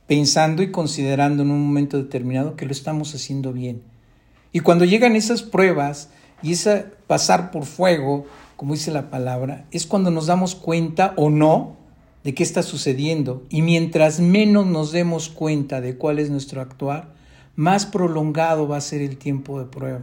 pensando 0.07 0.63
y 0.63 0.71
considerando 0.71 1.43
en 1.43 1.51
un 1.51 1.67
momento 1.67 1.97
determinado 1.97 2.55
que 2.55 2.65
lo 2.65 2.71
estamos 2.71 3.13
haciendo 3.13 3.51
bien. 3.51 3.83
Y 4.53 4.61
cuando 4.61 4.85
llegan 4.85 5.17
esas 5.17 5.43
pruebas 5.43 6.11
y 6.41 6.53
esa 6.53 6.85
pasar 7.07 7.51
por 7.51 7.65
fuego, 7.65 8.25
como 8.65 8.73
dice 8.73 8.89
la 8.89 9.11
palabra, 9.11 9.67
es 9.69 9.85
cuando 9.85 10.09
nos 10.09 10.25
damos 10.25 10.55
cuenta 10.55 11.13
o 11.17 11.29
no 11.29 11.77
de 12.23 12.33
qué 12.33 12.41
está 12.41 12.63
sucediendo. 12.63 13.43
Y 13.51 13.61
mientras 13.61 14.19
menos 14.19 14.65
nos 14.65 14.91
demos 14.91 15.29
cuenta 15.29 15.81
de 15.81 15.97
cuál 15.97 16.17
es 16.17 16.31
nuestro 16.31 16.61
actuar, 16.61 17.13
más 17.55 17.85
prolongado 17.85 18.67
va 18.67 18.77
a 18.77 18.81
ser 18.81 19.03
el 19.03 19.17
tiempo 19.17 19.59
de 19.59 19.65
prueba. 19.65 20.01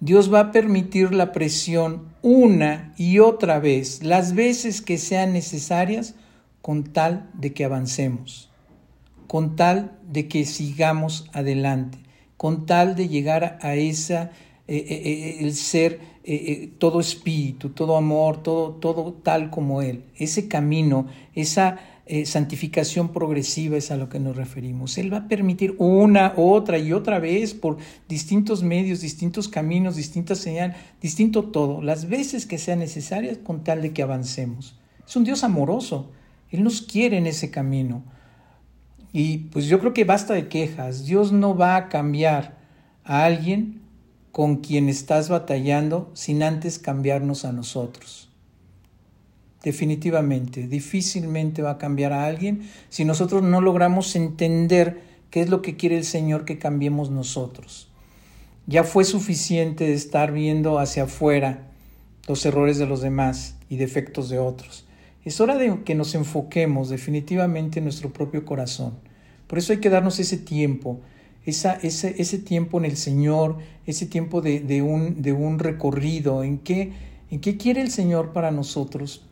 Dios 0.00 0.32
va 0.32 0.40
a 0.40 0.52
permitir 0.52 1.12
la 1.12 1.32
presión 1.32 2.06
una 2.22 2.94
y 2.96 3.18
otra 3.18 3.58
vez, 3.58 4.02
las 4.02 4.34
veces 4.34 4.80
que 4.80 4.96
sean 4.96 5.34
necesarias, 5.34 6.14
con 6.62 6.82
tal 6.82 7.28
de 7.34 7.52
que 7.52 7.66
avancemos, 7.66 8.48
con 9.26 9.54
tal 9.54 9.98
de 10.10 10.28
que 10.28 10.46
sigamos 10.46 11.28
adelante, 11.34 11.98
con 12.38 12.64
tal 12.64 12.96
de 12.96 13.08
llegar 13.08 13.58
a 13.60 13.74
esa, 13.74 14.30
eh, 14.68 14.84
eh, 14.88 15.02
eh, 15.04 15.36
el 15.40 15.54
ser 15.54 16.16
todo 16.78 16.98
espíritu, 16.98 17.68
todo 17.68 17.96
amor, 17.96 18.42
todo, 18.42 18.72
todo 18.72 19.12
tal 19.12 19.48
como 19.48 19.80
Él, 19.80 20.06
ese 20.16 20.48
camino, 20.48 21.06
esa 21.34 21.78
santificación 22.24 23.12
progresiva 23.12 23.76
es 23.76 23.92
a 23.92 23.96
lo 23.96 24.08
que 24.08 24.18
nos 24.18 24.34
referimos. 24.34 24.98
Él 24.98 25.12
va 25.12 25.18
a 25.18 25.28
permitir 25.28 25.76
una, 25.78 26.34
otra 26.36 26.78
y 26.78 26.92
otra 26.92 27.20
vez 27.20 27.54
por 27.54 27.76
distintos 28.08 28.64
medios, 28.64 29.00
distintos 29.00 29.48
caminos, 29.48 29.94
distintas 29.94 30.38
señales, 30.38 30.76
distinto 31.00 31.44
todo, 31.44 31.80
las 31.80 32.08
veces 32.08 32.44
que 32.44 32.58
sean 32.58 32.80
necesarias 32.80 33.38
con 33.38 33.62
tal 33.62 33.82
de 33.82 33.92
que 33.92 34.02
avancemos. 34.02 34.76
Es 35.06 35.14
un 35.14 35.22
Dios 35.22 35.44
amoroso. 35.44 36.10
Él 36.50 36.64
nos 36.64 36.82
quiere 36.82 37.18
en 37.18 37.28
ese 37.28 37.52
camino. 37.52 38.02
Y 39.12 39.38
pues 39.38 39.66
yo 39.66 39.78
creo 39.78 39.94
que 39.94 40.02
basta 40.02 40.34
de 40.34 40.48
quejas. 40.48 41.06
Dios 41.06 41.30
no 41.30 41.56
va 41.56 41.76
a 41.76 41.88
cambiar 41.88 42.58
a 43.04 43.24
alguien 43.24 43.85
con 44.36 44.56
quien 44.56 44.90
estás 44.90 45.30
batallando 45.30 46.10
sin 46.12 46.42
antes 46.42 46.78
cambiarnos 46.78 47.46
a 47.46 47.52
nosotros 47.52 48.26
definitivamente, 49.66 50.68
difícilmente 50.68 51.60
va 51.60 51.72
a 51.72 51.78
cambiar 51.78 52.12
a 52.12 52.24
alguien 52.24 52.70
si 52.88 53.04
nosotros 53.04 53.42
no 53.42 53.60
logramos 53.60 54.14
entender 54.14 55.00
qué 55.30 55.40
es 55.40 55.50
lo 55.50 55.60
que 55.60 55.76
quiere 55.76 55.96
el 55.96 56.04
Señor 56.04 56.44
que 56.44 56.56
cambiemos 56.56 57.10
nosotros. 57.10 57.88
Ya 58.68 58.84
fue 58.84 59.04
suficiente 59.04 59.92
estar 59.92 60.30
viendo 60.30 60.78
hacia 60.78 61.02
afuera 61.02 61.66
los 62.28 62.46
errores 62.46 62.78
de 62.78 62.86
los 62.86 63.00
demás 63.00 63.56
y 63.68 63.74
defectos 63.76 64.28
de 64.28 64.38
otros. 64.38 64.86
Es 65.24 65.40
hora 65.40 65.56
de 65.56 65.82
que 65.82 65.96
nos 65.96 66.14
enfoquemos 66.14 66.88
definitivamente 66.88 67.80
en 67.80 67.86
nuestro 67.86 68.12
propio 68.12 68.44
corazón. 68.44 68.94
Por 69.48 69.58
eso 69.58 69.72
hay 69.72 69.80
que 69.80 69.90
darnos 69.90 70.20
ese 70.20 70.36
tiempo, 70.36 71.00
esa, 71.46 71.74
ese, 71.74 72.16
ese 72.18 72.38
tiempo 72.38 72.78
en 72.78 72.84
el 72.84 72.96
Señor, 72.96 73.56
ese 73.86 74.04
tiempo 74.06 74.42
de, 74.42 74.82
un, 74.82 75.22
de 75.22 75.32
un 75.32 75.58
recorrido 75.58 76.42
en 76.42 76.58
que 76.58 76.92
en 77.30 77.40
qué 77.40 77.56
quiere 77.56 77.80
el 77.80 77.90
Señor 77.90 78.32
para 78.32 78.50
nosotros 78.50 79.24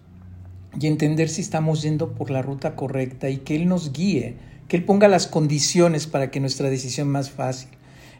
y 0.80 0.87
entender 0.87 1.28
si 1.28 1.40
estamos 1.42 1.83
yendo 1.83 2.12
por 2.14 2.30
la 2.30 2.42
ruta 2.42 2.75
correcta 2.75 3.30
y 3.30 3.38
que 3.38 3.54
Él 3.54 3.68
nos 3.68 3.92
guíe, 3.92 4.37
que 4.68 4.76
Él 4.76 4.85
ponga 4.85 5.06
las 5.06 5.26
condiciones 5.26 6.06
para 6.06 6.30
que 6.30 6.40
nuestra 6.40 6.71
decisión 6.71 7.09
más 7.09 7.30
fácil. 7.30 7.68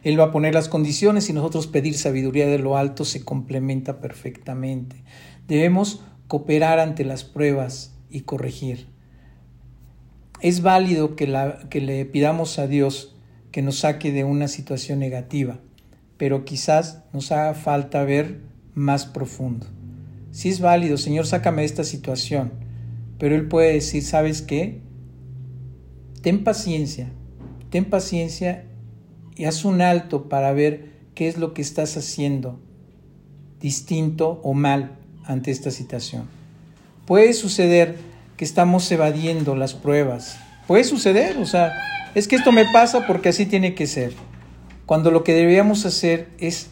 Él 0.03 0.19
va 0.19 0.25
a 0.25 0.31
poner 0.31 0.53
las 0.53 0.69
condiciones 0.69 1.29
y 1.29 1.33
nosotros 1.33 1.67
pedir 1.67 1.97
sabiduría 1.97 2.47
de 2.47 2.59
lo 2.59 2.77
alto 2.77 3.05
se 3.05 3.25
complementa 3.25 3.99
perfectamente. 3.99 4.95
Debemos 5.47 6.03
cooperar 6.27 6.79
ante 6.79 7.03
las 7.03 7.23
pruebas 7.23 7.93
y 8.09 8.21
corregir. 8.21 8.87
Es 10.41 10.61
válido 10.61 11.15
que, 11.15 11.27
la, 11.27 11.67
que 11.69 11.81
le 11.81 12.05
pidamos 12.05 12.59
a 12.59 12.67
Dios 12.67 13.14
que 13.55 13.61
nos 13.61 13.77
saque 13.77 14.11
de 14.11 14.25
una 14.25 14.49
situación 14.49 14.99
negativa, 14.99 15.59
pero 16.17 16.43
quizás 16.43 17.03
nos 17.13 17.31
haga 17.31 17.53
falta 17.53 18.03
ver 18.03 18.41
más 18.73 19.05
profundo. 19.05 19.65
Si 20.31 20.49
es 20.49 20.59
válido, 20.59 20.97
Señor, 20.97 21.25
sácame 21.25 21.61
de 21.61 21.67
esta 21.67 21.85
situación, 21.85 22.51
pero 23.17 23.33
Él 23.33 23.47
puede 23.47 23.71
decir, 23.71 24.03
¿sabes 24.03 24.41
qué? 24.41 24.81
Ten 26.21 26.43
paciencia, 26.43 27.07
ten 27.69 27.85
paciencia 27.85 28.65
y 29.37 29.45
haz 29.45 29.63
un 29.63 29.81
alto 29.81 30.27
para 30.27 30.51
ver 30.51 30.91
qué 31.13 31.29
es 31.29 31.37
lo 31.37 31.53
que 31.53 31.61
estás 31.61 31.95
haciendo 31.95 32.59
distinto 33.61 34.41
o 34.43 34.53
mal 34.53 34.97
ante 35.23 35.51
esta 35.51 35.71
situación. 35.71 36.25
Puede 37.05 37.31
suceder 37.31 37.95
que 38.35 38.43
estamos 38.43 38.91
evadiendo 38.91 39.55
las 39.55 39.75
pruebas. 39.75 40.39
Puede 40.67 40.83
suceder, 40.83 41.37
o 41.37 41.45
sea, 41.45 41.73
es 42.15 42.27
que 42.27 42.35
esto 42.35 42.51
me 42.51 42.65
pasa 42.71 43.05
porque 43.05 43.29
así 43.29 43.45
tiene 43.45 43.75
que 43.75 43.87
ser. 43.87 44.13
Cuando 44.85 45.11
lo 45.11 45.23
que 45.23 45.33
deberíamos 45.33 45.85
hacer 45.85 46.29
es 46.39 46.69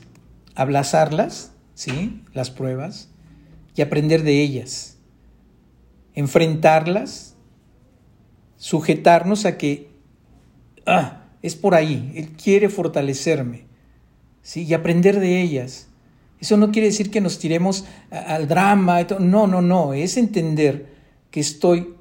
abrazarlas, 0.56 1.52
¿sí? 1.76 2.24
Las 2.34 2.50
pruebas 2.50 3.10
y 3.76 3.82
aprender 3.82 4.24
de 4.24 4.42
ellas. 4.42 4.98
Enfrentarlas, 6.16 7.36
sujetarnos 8.58 9.46
a 9.46 9.58
que 9.58 9.90
ah, 10.86 11.24
es 11.42 11.56
por 11.56 11.76
ahí, 11.76 12.12
él 12.16 12.32
quiere 12.32 12.70
fortalecerme, 12.70 13.66
¿sí? 14.42 14.64
Y 14.64 14.74
aprender 14.74 15.20
de 15.20 15.42
ellas. 15.42 15.88
Eso 16.40 16.58
no 16.58 16.72
quiere 16.72 16.88
decir 16.88 17.10
que 17.10 17.22
nos 17.22 17.40
tiremos 17.40 17.86
al 18.10 18.48
drama, 18.48 19.02
no, 19.20 19.48
no, 19.48 19.62
no, 19.62 19.94
es 19.94 20.18
entender 20.18 20.94
que 21.32 21.40
estoy 21.40 21.96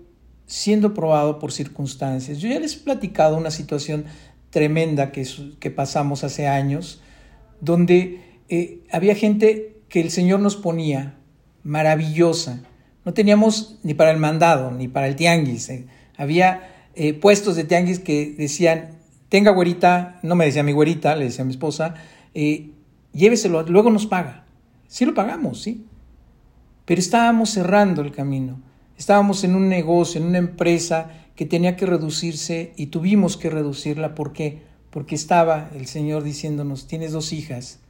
siendo 0.46 0.94
probado 0.94 1.38
por 1.38 1.52
circunstancias. 1.52 2.38
Yo 2.38 2.48
ya 2.48 2.60
les 2.60 2.76
he 2.76 2.80
platicado 2.80 3.36
una 3.36 3.50
situación 3.50 4.04
tremenda 4.50 5.12
que, 5.12 5.26
que 5.58 5.70
pasamos 5.70 6.24
hace 6.24 6.46
años, 6.46 7.00
donde 7.60 8.20
eh, 8.48 8.84
había 8.92 9.14
gente 9.14 9.80
que 9.88 10.00
el 10.00 10.10
Señor 10.10 10.40
nos 10.40 10.56
ponía 10.56 11.14
maravillosa. 11.62 12.62
No 13.04 13.14
teníamos 13.14 13.78
ni 13.82 13.94
para 13.94 14.10
el 14.10 14.18
mandado, 14.18 14.70
ni 14.70 14.88
para 14.88 15.08
el 15.08 15.16
tianguis. 15.16 15.68
Eh. 15.70 15.86
Había 16.16 16.88
eh, 16.94 17.14
puestos 17.14 17.56
de 17.56 17.64
tianguis 17.64 17.98
que 17.98 18.34
decían, 18.36 18.98
tenga 19.30 19.52
güerita, 19.52 20.20
no 20.22 20.34
me 20.34 20.44
decía 20.44 20.62
mi 20.62 20.72
güerita, 20.72 21.16
le 21.16 21.24
decía 21.24 21.42
a 21.42 21.46
mi 21.46 21.52
esposa, 21.52 21.94
lléveselo, 23.12 23.62
luego 23.62 23.90
nos 23.90 24.06
paga. 24.06 24.44
Sí 24.86 25.06
lo 25.06 25.14
pagamos, 25.14 25.62
sí. 25.62 25.86
Pero 26.84 27.00
estábamos 27.00 27.50
cerrando 27.50 28.02
el 28.02 28.12
camino. 28.12 28.60
Estábamos 29.02 29.42
en 29.42 29.56
un 29.56 29.68
negocio, 29.68 30.20
en 30.20 30.28
una 30.28 30.38
empresa 30.38 31.10
que 31.34 31.44
tenía 31.44 31.74
que 31.74 31.86
reducirse 31.86 32.72
y 32.76 32.86
tuvimos 32.86 33.36
que 33.36 33.50
reducirla. 33.50 34.14
¿Por 34.14 34.32
qué? 34.32 34.62
Porque 34.90 35.16
estaba 35.16 35.70
el 35.74 35.86
Señor 35.86 36.22
diciéndonos, 36.22 36.86
tienes 36.86 37.10
dos 37.10 37.32
hijas, 37.32 37.80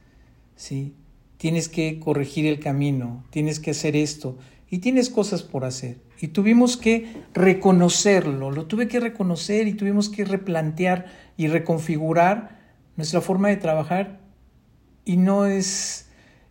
¿sí? 0.55 0.95
Tienes 1.37 1.69
que 1.69 1.99
corregir 1.99 2.47
el 2.47 2.59
camino, 2.59 3.25
tienes 3.29 3.59
que 3.59 3.69
hacer 3.69 3.95
esto 3.95 4.39
y 4.71 4.79
tienes 4.79 5.11
cosas 5.11 5.43
por 5.43 5.65
hacer. 5.65 6.01
Y 6.19 6.29
tuvimos 6.29 6.77
que 6.77 7.13
reconocerlo, 7.35 8.49
lo 8.49 8.65
tuve 8.65 8.87
que 8.87 8.99
reconocer 8.99 9.67
y 9.67 9.75
tuvimos 9.75 10.09
que 10.09 10.25
replantear 10.25 11.05
y 11.37 11.45
reconfigurar 11.45 12.59
nuestra 12.95 13.21
forma 13.21 13.49
de 13.49 13.57
trabajar 13.57 14.19
y 15.05 15.17
no 15.17 15.45
es 15.45 16.07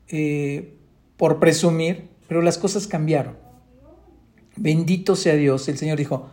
eh, 0.06 0.76
por 1.16 1.40
presumir, 1.40 2.10
pero 2.28 2.42
las 2.42 2.58
cosas 2.58 2.86
cambiaron. 2.86 3.42
Bendito 4.56 5.16
sea 5.16 5.34
Dios. 5.34 5.68
El 5.68 5.78
Señor 5.78 5.98
dijo, 5.98 6.30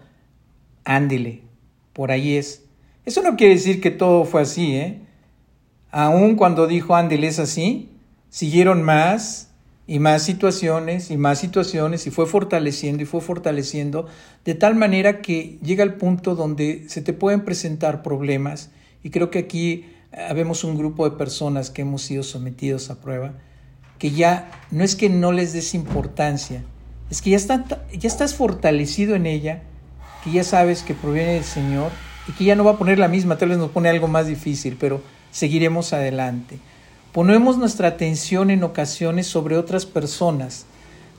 ándele, 0.83 1.41
por 1.93 2.11
ahí 2.11 2.35
es. 2.35 2.63
Eso 3.05 3.21
no 3.21 3.35
quiere 3.35 3.55
decir 3.55 3.81
que 3.81 3.91
todo 3.91 4.25
fue 4.25 4.41
así, 4.41 4.75
¿eh? 4.75 5.01
Aún 5.91 6.35
cuando 6.35 6.67
dijo 6.67 6.95
ándele 6.95 7.27
es 7.27 7.39
así, 7.39 7.89
siguieron 8.29 8.83
más 8.83 9.49
y 9.87 9.97
más 9.97 10.21
situaciones 10.21 11.09
y 11.09 11.17
más 11.17 11.39
situaciones 11.39 12.05
y 12.05 12.11
fue 12.11 12.27
fortaleciendo 12.27 13.01
y 13.01 13.07
fue 13.07 13.21
fortaleciendo 13.21 14.05
de 14.45 14.53
tal 14.53 14.75
manera 14.75 15.21
que 15.21 15.57
llega 15.63 15.83
el 15.83 15.95
punto 15.95 16.35
donde 16.35 16.85
se 16.87 17.01
te 17.01 17.11
pueden 17.11 17.43
presentar 17.43 18.03
problemas 18.03 18.69
y 19.01 19.09
creo 19.09 19.31
que 19.31 19.39
aquí 19.39 19.85
habemos 20.11 20.63
un 20.63 20.77
grupo 20.77 21.09
de 21.09 21.17
personas 21.17 21.71
que 21.71 21.81
hemos 21.81 22.03
sido 22.03 22.21
sometidos 22.21 22.89
a 22.89 23.01
prueba, 23.01 23.33
que 23.97 24.11
ya 24.11 24.51
no 24.71 24.83
es 24.83 24.95
que 24.95 25.09
no 25.09 25.31
les 25.31 25.53
des 25.53 25.73
importancia, 25.73 26.63
es 27.09 27.21
que 27.21 27.31
ya, 27.31 27.37
está, 27.37 27.65
estás 28.01 28.35
fortalecido 28.35 29.15
en 29.15 29.25
ella, 29.25 29.61
que 30.23 30.31
ya 30.31 30.43
sabes 30.43 30.83
que 30.83 30.93
proviene 30.93 31.33
del 31.33 31.43
Señor 31.43 31.91
y 32.27 32.33
que 32.33 32.43
ya 32.43 32.55
no 32.55 32.63
va 32.63 32.71
a 32.71 32.77
poner 32.77 32.99
la 32.99 33.07
misma, 33.07 33.37
tal 33.37 33.49
vez 33.49 33.57
nos 33.57 33.71
pone 33.71 33.89
algo 33.89 34.07
más 34.07 34.27
difícil, 34.27 34.77
pero 34.79 35.01
seguiremos 35.31 35.93
adelante. 35.93 36.59
Ponemos 37.11 37.57
nuestra 37.57 37.87
atención 37.87 38.51
en 38.51 38.63
ocasiones 38.63 39.27
sobre 39.27 39.57
otras 39.57 39.85
personas, 39.85 40.65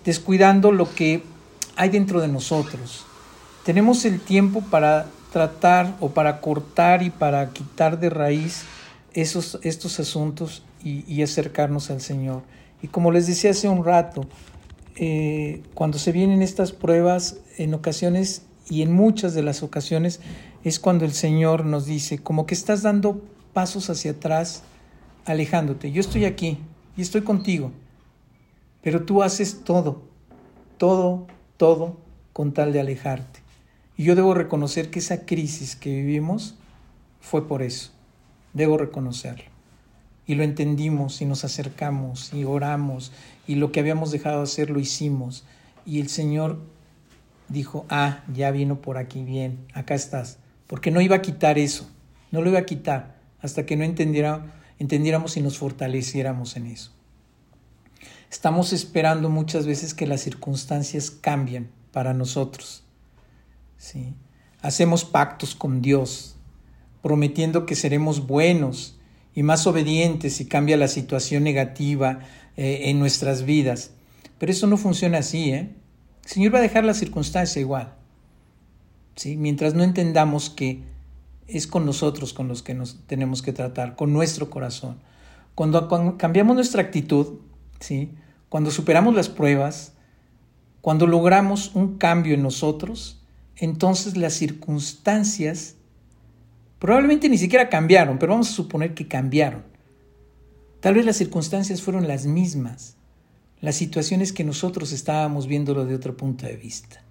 descuidando 0.04 0.70
lo 0.70 0.94
que 0.94 1.24
hay 1.76 1.88
dentro 1.88 2.20
de 2.20 2.28
nosotros. 2.28 3.04
Tenemos 3.64 4.04
el 4.04 4.20
tiempo 4.20 4.62
para 4.70 5.06
tratar 5.32 5.96
o 6.00 6.10
para 6.10 6.40
cortar 6.40 7.02
y 7.02 7.10
para 7.10 7.50
quitar 7.50 7.98
de 7.98 8.10
raíz 8.10 8.64
esos, 9.12 9.58
estos 9.62 9.98
asuntos 10.00 10.62
y, 10.82 11.22
acercarnos 11.22 11.90
al 11.90 12.00
Señor. 12.00 12.42
Y 12.82 12.88
como 12.88 13.10
les 13.10 13.26
decía 13.26 13.50
hace 13.50 13.68
un 13.68 13.84
rato, 13.84 14.26
eh, 15.02 15.62
cuando 15.72 15.98
se 15.98 16.12
vienen 16.12 16.42
estas 16.42 16.72
pruebas, 16.72 17.38
en 17.56 17.72
ocasiones 17.72 18.42
y 18.68 18.82
en 18.82 18.92
muchas 18.92 19.32
de 19.32 19.42
las 19.42 19.62
ocasiones, 19.62 20.20
es 20.62 20.78
cuando 20.78 21.06
el 21.06 21.12
Señor 21.12 21.64
nos 21.64 21.86
dice, 21.86 22.18
como 22.18 22.44
que 22.44 22.52
estás 22.52 22.82
dando 22.82 23.22
pasos 23.54 23.88
hacia 23.88 24.10
atrás, 24.10 24.62
alejándote. 25.24 25.90
Yo 25.90 26.02
estoy 26.02 26.26
aquí 26.26 26.58
y 26.98 27.00
estoy 27.00 27.22
contigo, 27.22 27.72
pero 28.82 29.06
tú 29.06 29.22
haces 29.22 29.64
todo, 29.64 30.02
todo, 30.76 31.26
todo 31.56 31.96
con 32.34 32.52
tal 32.52 32.74
de 32.74 32.80
alejarte. 32.80 33.40
Y 33.96 34.04
yo 34.04 34.14
debo 34.14 34.34
reconocer 34.34 34.90
que 34.90 34.98
esa 34.98 35.24
crisis 35.24 35.76
que 35.76 35.94
vivimos 35.94 36.56
fue 37.22 37.48
por 37.48 37.62
eso. 37.62 37.90
Debo 38.52 38.76
reconocerlo. 38.76 39.49
Y 40.30 40.36
lo 40.36 40.44
entendimos 40.44 41.20
y 41.22 41.24
nos 41.24 41.42
acercamos 41.42 42.32
y 42.32 42.44
oramos 42.44 43.10
y 43.48 43.56
lo 43.56 43.72
que 43.72 43.80
habíamos 43.80 44.12
dejado 44.12 44.36
de 44.36 44.42
hacer 44.44 44.70
lo 44.70 44.78
hicimos. 44.78 45.42
Y 45.84 46.00
el 46.00 46.08
Señor 46.08 46.60
dijo, 47.48 47.84
ah, 47.88 48.22
ya 48.32 48.52
vino 48.52 48.80
por 48.80 48.96
aquí 48.96 49.24
bien, 49.24 49.66
acá 49.74 49.96
estás. 49.96 50.38
Porque 50.68 50.92
no 50.92 51.00
iba 51.00 51.16
a 51.16 51.20
quitar 51.20 51.58
eso, 51.58 51.90
no 52.30 52.42
lo 52.42 52.50
iba 52.50 52.60
a 52.60 52.64
quitar 52.64 53.16
hasta 53.42 53.66
que 53.66 53.74
no 53.74 53.82
entendiera, 53.82 54.54
entendiéramos 54.78 55.36
y 55.36 55.42
nos 55.42 55.58
fortaleciéramos 55.58 56.56
en 56.56 56.66
eso. 56.66 56.92
Estamos 58.30 58.72
esperando 58.72 59.30
muchas 59.30 59.66
veces 59.66 59.94
que 59.94 60.06
las 60.06 60.20
circunstancias 60.20 61.10
cambien 61.10 61.72
para 61.90 62.14
nosotros. 62.14 62.84
¿sí? 63.78 64.14
Hacemos 64.62 65.04
pactos 65.04 65.56
con 65.56 65.82
Dios, 65.82 66.36
prometiendo 67.02 67.66
que 67.66 67.74
seremos 67.74 68.28
buenos 68.28 68.99
y 69.34 69.42
más 69.42 69.66
obedientes 69.66 70.34
si 70.34 70.46
cambia 70.46 70.76
la 70.76 70.88
situación 70.88 71.44
negativa 71.44 72.20
eh, 72.56 72.82
en 72.84 72.98
nuestras 72.98 73.44
vidas. 73.44 73.92
Pero 74.38 74.52
eso 74.52 74.66
no 74.66 74.76
funciona 74.76 75.18
así, 75.18 75.50
¿eh? 75.50 75.70
El 76.24 76.30
Señor 76.30 76.54
va 76.54 76.58
a 76.58 76.62
dejar 76.62 76.84
la 76.84 76.94
circunstancia 76.94 77.60
igual. 77.60 77.94
¿sí? 79.16 79.36
Mientras 79.36 79.74
no 79.74 79.82
entendamos 79.82 80.50
que 80.50 80.82
es 81.46 81.66
con 81.66 81.84
nosotros 81.84 82.32
con 82.32 82.48
los 82.48 82.62
que 82.62 82.74
nos 82.74 83.00
tenemos 83.06 83.42
que 83.42 83.52
tratar, 83.52 83.96
con 83.96 84.12
nuestro 84.12 84.50
corazón. 84.50 85.00
Cuando, 85.54 85.88
cuando 85.88 86.16
cambiamos 86.16 86.54
nuestra 86.54 86.82
actitud, 86.82 87.40
¿sí? 87.80 88.12
cuando 88.48 88.70
superamos 88.70 89.14
las 89.14 89.28
pruebas, 89.28 89.94
cuando 90.80 91.06
logramos 91.06 91.74
un 91.74 91.98
cambio 91.98 92.34
en 92.34 92.42
nosotros, 92.42 93.20
entonces 93.56 94.16
las 94.16 94.34
circunstancias 94.34 95.74
probablemente 96.80 97.28
ni 97.28 97.38
siquiera 97.38 97.68
cambiaron, 97.68 98.18
pero 98.18 98.32
vamos 98.32 98.48
a 98.48 98.54
suponer 98.54 98.94
que 98.94 99.06
cambiaron. 99.06 99.62
Tal 100.80 100.94
vez 100.94 101.04
las 101.04 101.18
circunstancias 101.18 101.82
fueron 101.82 102.08
las 102.08 102.26
mismas, 102.26 102.96
las 103.60 103.76
situaciones 103.76 104.32
que 104.32 104.44
nosotros 104.44 104.90
estábamos 104.90 105.46
viéndolo 105.46 105.84
de 105.84 105.94
otro 105.94 106.16
punto 106.16 106.46
de 106.46 106.56
vista. 106.56 107.04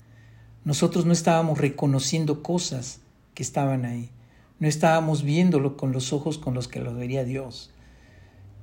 Nosotros 0.65 1.05
no 1.05 1.13
estábamos 1.13 1.59
reconociendo 1.59 2.41
cosas 2.41 2.99
que 3.35 3.43
estaban 3.43 3.85
ahí, 3.85 4.09
no 4.59 4.67
estábamos 4.67 5.23
viéndolo 5.23 5.77
con 5.77 5.91
los 5.91 6.11
ojos 6.11 6.39
con 6.39 6.55
los 6.55 6.67
que 6.67 6.81
lo 6.81 6.93
vería 6.93 7.23
Dios. 7.23 7.71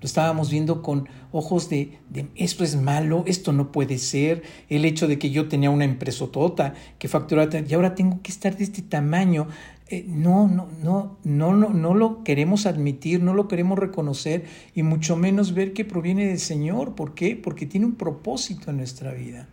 Lo 0.00 0.06
estábamos 0.06 0.50
viendo 0.50 0.82
con 0.82 1.08
ojos 1.32 1.70
de, 1.70 1.98
de, 2.10 2.28
esto 2.34 2.64
es 2.64 2.76
malo, 2.76 3.24
esto 3.26 3.52
no 3.52 3.72
puede 3.72 3.96
ser, 3.96 4.42
el 4.68 4.84
hecho 4.84 5.08
de 5.08 5.18
que 5.18 5.30
yo 5.30 5.48
tenía 5.48 5.70
una 5.70 5.84
empresotota 5.84 6.74
que 6.98 7.08
facturaba 7.08 7.50
y 7.66 7.74
ahora 7.74 7.94
tengo 7.94 8.20
que 8.22 8.30
estar 8.30 8.56
de 8.56 8.64
este 8.64 8.82
tamaño. 8.82 9.48
Eh, 9.88 10.04
no, 10.08 10.48
no, 10.48 10.68
no, 10.82 11.16
no, 11.22 11.54
no, 11.54 11.70
no 11.70 11.94
lo 11.94 12.24
queremos 12.24 12.66
admitir, 12.66 13.22
no 13.22 13.34
lo 13.34 13.46
queremos 13.46 13.78
reconocer 13.78 14.44
y 14.74 14.82
mucho 14.82 15.16
menos 15.16 15.54
ver 15.54 15.72
que 15.72 15.84
proviene 15.84 16.26
del 16.26 16.40
Señor. 16.40 16.94
¿Por 16.94 17.14
qué? 17.14 17.36
Porque 17.36 17.66
tiene 17.66 17.86
un 17.86 17.94
propósito 17.94 18.70
en 18.70 18.78
nuestra 18.78 19.12
vida. 19.12 19.48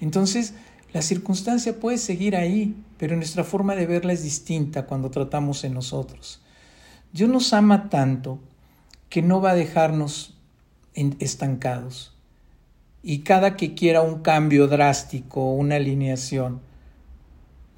Entonces, 0.00 0.54
la 0.92 1.00
circunstancia 1.00 1.78
puede 1.78 1.98
seguir 1.98 2.34
ahí, 2.34 2.74
pero 2.96 3.16
nuestra 3.16 3.44
forma 3.44 3.74
de 3.74 3.86
verla 3.86 4.12
es 4.12 4.22
distinta 4.22 4.86
cuando 4.86 5.10
tratamos 5.10 5.62
en 5.64 5.74
nosotros. 5.74 6.42
Dios 7.12 7.30
nos 7.30 7.52
ama 7.52 7.88
tanto 7.88 8.40
que 9.08 9.22
no 9.22 9.40
va 9.40 9.52
a 9.52 9.54
dejarnos 9.54 10.34
estancados. 10.94 12.14
Y 13.02 13.20
cada 13.20 13.56
que 13.56 13.74
quiera 13.74 14.02
un 14.02 14.20
cambio 14.20 14.66
drástico, 14.66 15.52
una 15.52 15.76
alineación, 15.76 16.60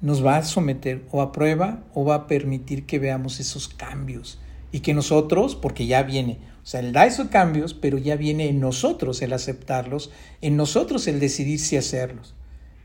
nos 0.01 0.25
va 0.25 0.37
a 0.37 0.43
someter 0.43 1.03
o 1.11 1.21
a 1.21 1.31
prueba 1.31 1.83
o 1.93 2.03
va 2.03 2.15
a 2.15 2.27
permitir 2.27 2.85
que 2.85 2.99
veamos 2.99 3.39
esos 3.39 3.67
cambios. 3.67 4.39
Y 4.71 4.79
que 4.79 4.93
nosotros, 4.93 5.55
porque 5.55 5.85
ya 5.85 6.03
viene, 6.03 6.39
o 6.63 6.65
sea, 6.65 6.79
Él 6.79 6.91
da 6.91 7.05
esos 7.05 7.27
cambios, 7.27 7.73
pero 7.73 7.97
ya 7.97 8.15
viene 8.15 8.49
en 8.49 8.59
nosotros 8.59 9.21
el 9.21 9.33
aceptarlos, 9.33 10.11
en 10.41 10.57
nosotros 10.57 11.07
el 11.07 11.19
decidir 11.19 11.59
si 11.59 11.77
hacerlos. 11.77 12.33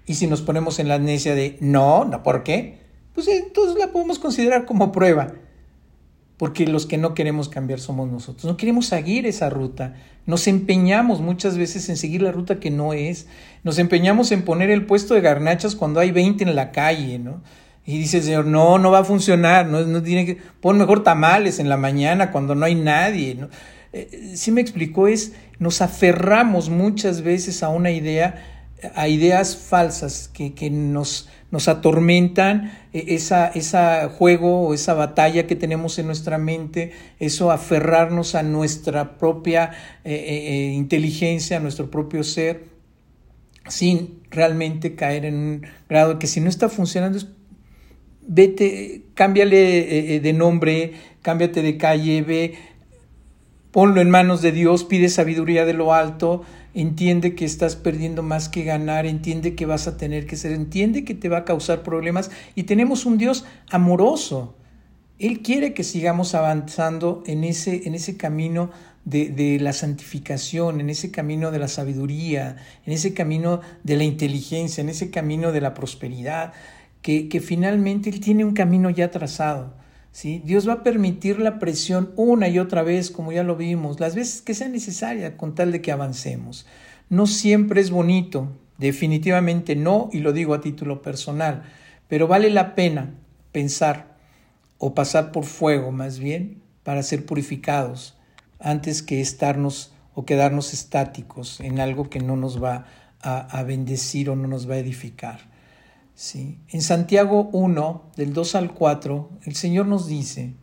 Y 0.04 0.14
si 0.14 0.26
nos 0.26 0.42
ponemos 0.42 0.78
en 0.78 0.88
la 0.88 0.96
amnesia 0.96 1.34
de 1.34 1.56
no, 1.60 2.04
no, 2.04 2.22
¿por 2.22 2.42
qué? 2.42 2.80
Pues 3.14 3.28
entonces 3.28 3.76
la 3.78 3.92
podemos 3.92 4.18
considerar 4.18 4.66
como 4.66 4.92
prueba 4.92 5.32
porque 6.36 6.66
los 6.66 6.86
que 6.86 6.98
no 6.98 7.14
queremos 7.14 7.48
cambiar 7.48 7.80
somos 7.80 8.10
nosotros. 8.10 8.44
No 8.44 8.56
queremos 8.56 8.86
seguir 8.86 9.26
esa 9.26 9.48
ruta. 9.48 9.94
Nos 10.26 10.46
empeñamos 10.48 11.20
muchas 11.20 11.56
veces 11.56 11.88
en 11.88 11.96
seguir 11.96 12.22
la 12.22 12.32
ruta 12.32 12.60
que 12.60 12.70
no 12.70 12.92
es. 12.92 13.26
Nos 13.64 13.78
empeñamos 13.78 14.32
en 14.32 14.42
poner 14.42 14.70
el 14.70 14.84
puesto 14.84 15.14
de 15.14 15.22
garnachas 15.22 15.74
cuando 15.74 16.00
hay 16.00 16.10
20 16.10 16.44
en 16.44 16.54
la 16.54 16.72
calle, 16.72 17.18
¿no? 17.18 17.42
Y 17.86 17.98
dice 17.98 18.18
el 18.18 18.24
Señor, 18.24 18.46
no, 18.46 18.78
no 18.78 18.90
va 18.90 18.98
a 18.98 19.04
funcionar, 19.04 19.66
no, 19.66 19.80
no 19.82 20.02
tiene 20.02 20.26
que, 20.26 20.38
pon 20.60 20.76
mejor 20.76 21.04
tamales 21.04 21.60
en 21.60 21.68
la 21.68 21.76
mañana 21.76 22.32
cuando 22.32 22.56
no 22.56 22.66
hay 22.66 22.74
nadie, 22.74 23.36
¿no? 23.36 23.48
Eh, 23.92 24.32
sí 24.34 24.50
me 24.50 24.60
explicó, 24.60 25.06
es, 25.06 25.34
nos 25.60 25.80
aferramos 25.80 26.68
muchas 26.68 27.22
veces 27.22 27.62
a 27.62 27.68
una 27.68 27.92
idea, 27.92 28.44
a 28.96 29.06
ideas 29.06 29.56
falsas 29.56 30.28
que, 30.34 30.52
que 30.52 30.68
nos, 30.68 31.28
nos 31.52 31.68
atormentan 31.68 32.72
esa, 33.08 33.48
esa 33.48 34.08
juego 34.08 34.62
o 34.66 34.74
esa 34.74 34.94
batalla 34.94 35.46
que 35.46 35.56
tenemos 35.56 35.98
en 35.98 36.06
nuestra 36.06 36.38
mente, 36.38 36.92
eso 37.18 37.50
aferrarnos 37.50 38.34
a 38.34 38.42
nuestra 38.42 39.18
propia 39.18 39.72
eh, 40.04 40.14
eh, 40.14 40.68
eh, 40.68 40.72
inteligencia, 40.72 41.56
a 41.56 41.60
nuestro 41.60 41.90
propio 41.90 42.22
ser, 42.24 42.64
sin 43.68 44.20
realmente 44.30 44.94
caer 44.94 45.24
en 45.24 45.34
un 45.34 45.66
grado 45.88 46.18
que 46.18 46.26
si 46.26 46.40
no 46.40 46.48
está 46.48 46.68
funcionando, 46.68 47.18
vete, 48.26 49.02
cámbiale 49.14 50.20
de 50.20 50.32
nombre, 50.32 50.92
cámbiate 51.22 51.62
de 51.62 51.76
calle, 51.76 52.22
ve, 52.22 52.54
ponlo 53.72 54.00
en 54.00 54.10
manos 54.10 54.42
de 54.42 54.52
Dios, 54.52 54.84
pide 54.84 55.08
sabiduría 55.08 55.64
de 55.64 55.74
lo 55.74 55.92
alto, 55.92 56.44
entiende 56.76 57.34
que 57.34 57.46
estás 57.46 57.74
perdiendo 57.74 58.22
más 58.22 58.50
que 58.50 58.62
ganar, 58.62 59.06
entiende 59.06 59.54
que 59.54 59.64
vas 59.64 59.88
a 59.88 59.96
tener 59.96 60.26
que 60.26 60.36
ser, 60.36 60.52
entiende 60.52 61.06
que 61.06 61.14
te 61.14 61.30
va 61.30 61.38
a 61.38 61.44
causar 61.46 61.82
problemas 61.82 62.30
y 62.54 62.64
tenemos 62.64 63.06
un 63.06 63.16
Dios 63.16 63.46
amoroso. 63.70 64.54
Él 65.18 65.40
quiere 65.40 65.72
que 65.72 65.82
sigamos 65.82 66.34
avanzando 66.34 67.22
en 67.26 67.44
ese, 67.44 67.88
en 67.88 67.94
ese 67.94 68.18
camino 68.18 68.70
de, 69.06 69.30
de, 69.30 69.58
la 69.58 69.72
santificación, 69.72 70.82
en 70.82 70.90
ese 70.90 71.10
camino 71.10 71.50
de 71.50 71.60
la 71.60 71.68
sabiduría, 71.68 72.56
en 72.84 72.92
ese 72.92 73.14
camino 73.14 73.62
de 73.82 73.96
la 73.96 74.04
inteligencia, 74.04 74.82
en 74.82 74.90
ese 74.90 75.10
camino 75.10 75.52
de 75.52 75.62
la 75.62 75.72
prosperidad, 75.72 76.52
que, 77.00 77.30
que 77.30 77.40
finalmente 77.40 78.10
Él 78.10 78.20
tiene 78.20 78.44
un 78.44 78.52
camino 78.52 78.90
ya 78.90 79.10
trazado. 79.10 79.72
Dios 80.22 80.66
va 80.66 80.72
a 80.72 80.82
permitir 80.82 81.38
la 81.38 81.58
presión 81.58 82.12
una 82.16 82.48
y 82.48 82.58
otra 82.58 82.82
vez, 82.82 83.10
como 83.10 83.32
ya 83.32 83.42
lo 83.42 83.54
vimos, 83.54 84.00
las 84.00 84.14
veces 84.14 84.40
que 84.40 84.54
sea 84.54 84.68
necesaria 84.68 85.36
con 85.36 85.54
tal 85.54 85.72
de 85.72 85.82
que 85.82 85.92
avancemos. 85.92 86.66
No 87.10 87.26
siempre 87.26 87.82
es 87.82 87.90
bonito, 87.90 88.48
definitivamente 88.78 89.76
no, 89.76 90.08
y 90.12 90.20
lo 90.20 90.32
digo 90.32 90.54
a 90.54 90.62
título 90.62 91.02
personal, 91.02 91.64
pero 92.08 92.26
vale 92.28 92.48
la 92.48 92.74
pena 92.74 93.12
pensar 93.52 94.16
o 94.78 94.94
pasar 94.94 95.32
por 95.32 95.44
fuego 95.44 95.92
más 95.92 96.18
bien 96.18 96.62
para 96.82 97.02
ser 97.02 97.26
purificados 97.26 98.16
antes 98.58 99.02
que 99.02 99.20
estarnos 99.20 99.92
o 100.14 100.24
quedarnos 100.24 100.72
estáticos 100.72 101.60
en 101.60 101.78
algo 101.78 102.08
que 102.08 102.20
no 102.20 102.36
nos 102.36 102.62
va 102.62 102.86
a, 103.20 103.58
a 103.58 103.62
bendecir 103.64 104.30
o 104.30 104.36
no 104.36 104.48
nos 104.48 104.68
va 104.68 104.74
a 104.74 104.78
edificar. 104.78 105.55
¿Sí? 106.16 106.58
En 106.70 106.82
Santiago 106.82 107.50
1, 107.52 108.10
del 108.16 108.32
2 108.32 108.54
al 108.56 108.74
4, 108.74 109.30
el 109.44 109.54
Señor 109.54 109.86
nos 109.86 110.08
dice, 110.08 110.54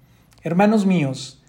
Hermanos 0.41 0.85
míos, 0.85 1.41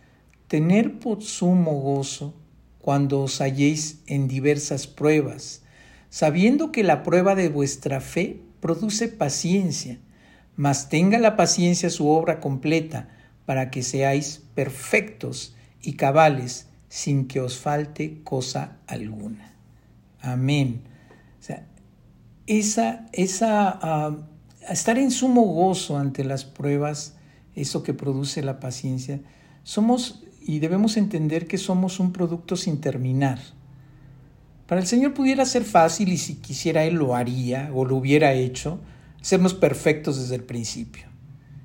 tener 0.47 1.01
por 1.01 1.23
sumo 1.23 1.81
gozo 1.81 2.35
cuando 2.81 3.23
os 3.23 3.41
halléis 3.41 4.03
en 4.07 4.29
diversas 4.29 4.87
pruebas, 4.87 5.63
sabiendo 6.11 6.71
que 6.71 6.85
la 6.85 7.03
prueba 7.03 7.35
de 7.35 7.49
vuestra 7.49 8.01
fe 8.01 8.43
produce 8.61 9.09
paciencia, 9.09 9.99
mas 10.55 10.89
tenga 10.89 11.19
la 11.19 11.35
paciencia 11.35 11.91
su 11.91 12.07
obra 12.09 12.39
completa, 12.39 13.09
para 13.47 13.71
que 13.71 13.83
seáis 13.83 14.43
perfectos 14.55 15.57
y 15.83 15.95
cabales, 15.95 16.69
sin 16.89 17.27
que 17.27 17.41
os 17.41 17.59
falte 17.59 18.23
cosa 18.23 18.77
alguna. 18.87 19.55
Amén 20.21 20.95
esa, 22.47 23.07
esa 23.13 24.11
uh, 24.11 24.73
estar 24.73 24.99
en 24.99 25.11
sumo 25.11 25.43
gozo 25.43 25.99
ante 25.99 26.25
las 26.25 26.45
pruebas, 26.45 27.17
eso 27.55 27.83
que 27.83 27.95
produce 27.95 28.43
la 28.43 28.61
paciencia, 28.61 29.21
somos 29.63 30.25
y 30.47 30.59
debemos 30.59 30.97
entender 30.97 31.47
que 31.47 31.57
somos 31.57 32.01
un 32.01 32.13
producto 32.13 32.57
sin 32.57 32.81
terminar. 32.81 33.39
Para 34.67 34.81
el 34.81 34.87
Señor 34.87 35.15
pudiera 35.15 35.45
ser 35.45 35.65
fácil 35.65 36.11
y 36.11 36.19
si 36.19 36.37
quisiera 36.37 36.85
Él 36.85 36.95
lo 36.95 37.15
haría 37.15 37.71
o 37.75 37.85
lo 37.85 37.97
hubiera 37.97 38.33
hecho, 38.35 38.79
sernos 39.23 39.55
perfectos 39.55 40.19
desde 40.19 40.35
el 40.35 40.45
principio. 40.45 41.05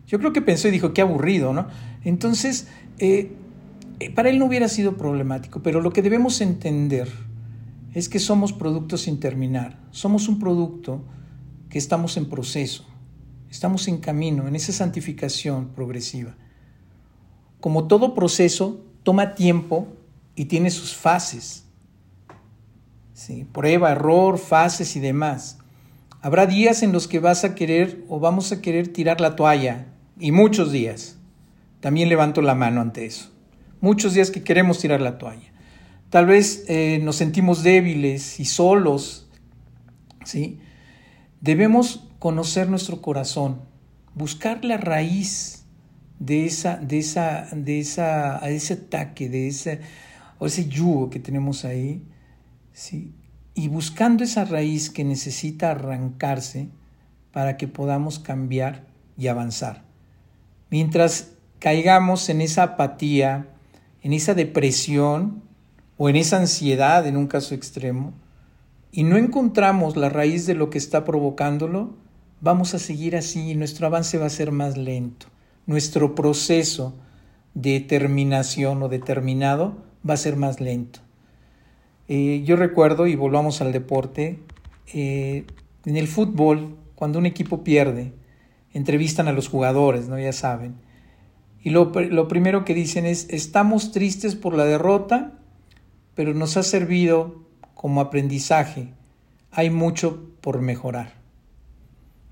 Yo 0.08 0.18
creo 0.20 0.34
que 0.34 0.42
pensó 0.42 0.68
y 0.68 0.72
dijo, 0.72 0.94
qué 0.94 1.02
aburrido, 1.02 1.54
¿no? 1.54 1.68
Entonces, 2.04 2.68
eh, 3.00 3.34
eh, 4.00 4.12
para 4.12 4.30
Él 4.30 4.40
no 4.40 4.46
hubiera 4.46 4.70
sido 4.70 4.98
problemático, 4.98 5.62
pero 5.62 5.82
lo 5.82 5.92
que 5.92 6.02
debemos 6.02 6.40
entender 6.42 7.10
es 7.94 8.10
que 8.10 8.20
somos 8.20 8.54
productos 8.54 9.02
sin 9.02 9.20
terminar. 9.20 9.80
Somos 9.92 10.28
un 10.28 10.40
producto 10.40 11.04
que 11.70 11.78
estamos 11.78 12.18
en 12.18 12.30
proceso, 12.30 12.86
estamos 13.50 13.88
en 13.88 13.98
camino, 13.98 14.48
en 14.48 14.56
esa 14.56 14.72
santificación 14.72 15.70
progresiva. 15.70 16.36
Como 17.60 17.88
todo 17.88 18.14
proceso, 18.14 18.86
toma 19.04 19.36
tiempo 19.36 19.88
y 20.36 20.46
tiene 20.46 20.70
sus 20.70 20.96
fases. 20.96 21.66
¿sí? 23.14 23.46
Prueba, 23.52 23.92
error, 23.92 24.38
fases 24.38 24.96
y 24.96 25.00
demás. 25.00 25.60
Habrá 26.22 26.46
días 26.46 26.84
en 26.84 26.92
los 26.92 27.08
que 27.08 27.20
vas 27.20 27.44
a 27.44 27.56
querer 27.56 28.04
o 28.10 28.20
vamos 28.20 28.52
a 28.52 28.62
querer 28.62 28.92
tirar 28.92 29.22
la 29.22 29.36
toalla, 29.36 29.88
y 30.20 30.32
muchos 30.32 30.72
días. 30.72 31.18
También 31.80 32.10
levanto 32.10 32.42
la 32.42 32.56
mano 32.56 32.82
ante 32.82 33.06
eso. 33.06 33.32
Muchos 33.80 34.14
días 34.14 34.32
que 34.32 34.44
queremos 34.44 34.80
tirar 34.80 35.00
la 35.00 35.18
toalla. 35.18 35.54
Tal 36.10 36.26
vez 36.26 36.66
eh, 36.68 37.00
nos 37.04 37.18
sentimos 37.18 37.64
débiles 37.64 38.40
y 38.40 38.46
solos, 38.46 39.28
¿sí? 40.26 40.60
Debemos 41.42 42.08
conocer 42.20 42.70
nuestro 42.70 43.02
corazón, 43.02 43.62
buscar 44.16 44.66
la 44.66 44.78
raíz 44.78 45.66
de, 46.20 46.46
esa, 46.46 46.78
de, 46.78 47.00
esa, 47.00 47.48
de, 47.54 47.80
esa, 47.80 48.38
ese 48.50 48.74
ataque, 48.74 49.30
de 49.30 49.48
ese, 49.48 49.80
o 50.40 50.48
ese 50.48 50.68
yugo 50.68 51.10
que 51.10 51.20
tenemos 51.20 51.64
ahí, 51.64 52.04
¿sí? 52.74 53.14
y 53.60 53.68
buscando 53.68 54.24
esa 54.24 54.46
raíz 54.46 54.90
que 54.90 55.04
necesita 55.04 55.72
arrancarse 55.72 56.70
para 57.34 57.58
que 57.58 57.68
podamos 57.68 58.18
cambiar 58.18 58.86
y 59.18 59.28
avanzar. 59.28 59.84
Mientras 60.70 61.32
caigamos 61.60 62.30
en 62.30 62.40
esa 62.40 62.64
apatía, 62.64 63.50
en 64.02 64.14
esa 64.14 64.34
depresión, 64.34 65.44
o 66.02 66.08
en 66.08 66.16
esa 66.16 66.38
ansiedad 66.38 67.06
en 67.06 67.18
un 67.18 67.28
caso 67.28 67.54
extremo, 67.54 68.14
y 68.90 69.04
no 69.04 69.18
encontramos 69.18 69.98
la 69.98 70.08
raíz 70.08 70.46
de 70.46 70.54
lo 70.56 70.70
que 70.70 70.78
está 70.78 71.04
provocándolo, 71.04 71.94
vamos 72.40 72.74
a 72.74 72.80
seguir 72.80 73.18
así 73.18 73.52
y 73.52 73.56
nuestro 73.56 73.86
avance 73.86 74.18
va 74.18 74.26
a 74.26 74.30
ser 74.30 74.54
más 74.54 74.78
lento. 74.78 75.28
Nuestro 75.68 76.16
proceso 76.16 76.96
de 77.54 77.82
terminación 77.82 78.82
o 78.82 78.88
determinado 78.88 79.76
va 80.10 80.14
a 80.14 80.18
ser 80.18 80.38
más 80.38 80.62
lento. 80.62 81.02
Eh, 82.08 82.44
yo 82.46 82.56
recuerdo, 82.56 83.06
y 83.06 83.18
volvamos 83.18 83.60
al 83.60 83.74
deporte, 83.74 84.40
eh, 84.94 85.46
en 85.84 85.98
el 85.98 86.08
fútbol, 86.08 86.78
cuando 86.96 87.20
un 87.20 87.26
equipo 87.26 87.66
pierde, 87.66 88.14
entrevistan 88.72 89.28
a 89.28 89.34
los 89.34 89.50
jugadores, 89.50 90.08
¿no? 90.08 90.18
Ya 90.18 90.32
saben. 90.32 90.76
Y 91.62 91.72
lo, 91.72 91.92
lo 91.92 92.30
primero 92.30 92.64
que 92.64 92.74
dicen 92.74 93.06
es, 93.06 93.28
estamos 93.30 93.92
tristes 93.92 94.36
por 94.36 94.56
la 94.56 94.64
derrota 94.64 95.39
pero 96.20 96.34
nos 96.34 96.58
ha 96.58 96.64
servido 96.64 97.46
como 97.76 98.02
aprendizaje. 98.02 98.90
Hay 99.52 99.70
mucho 99.70 100.34
por 100.42 100.60
mejorar. 100.60 101.14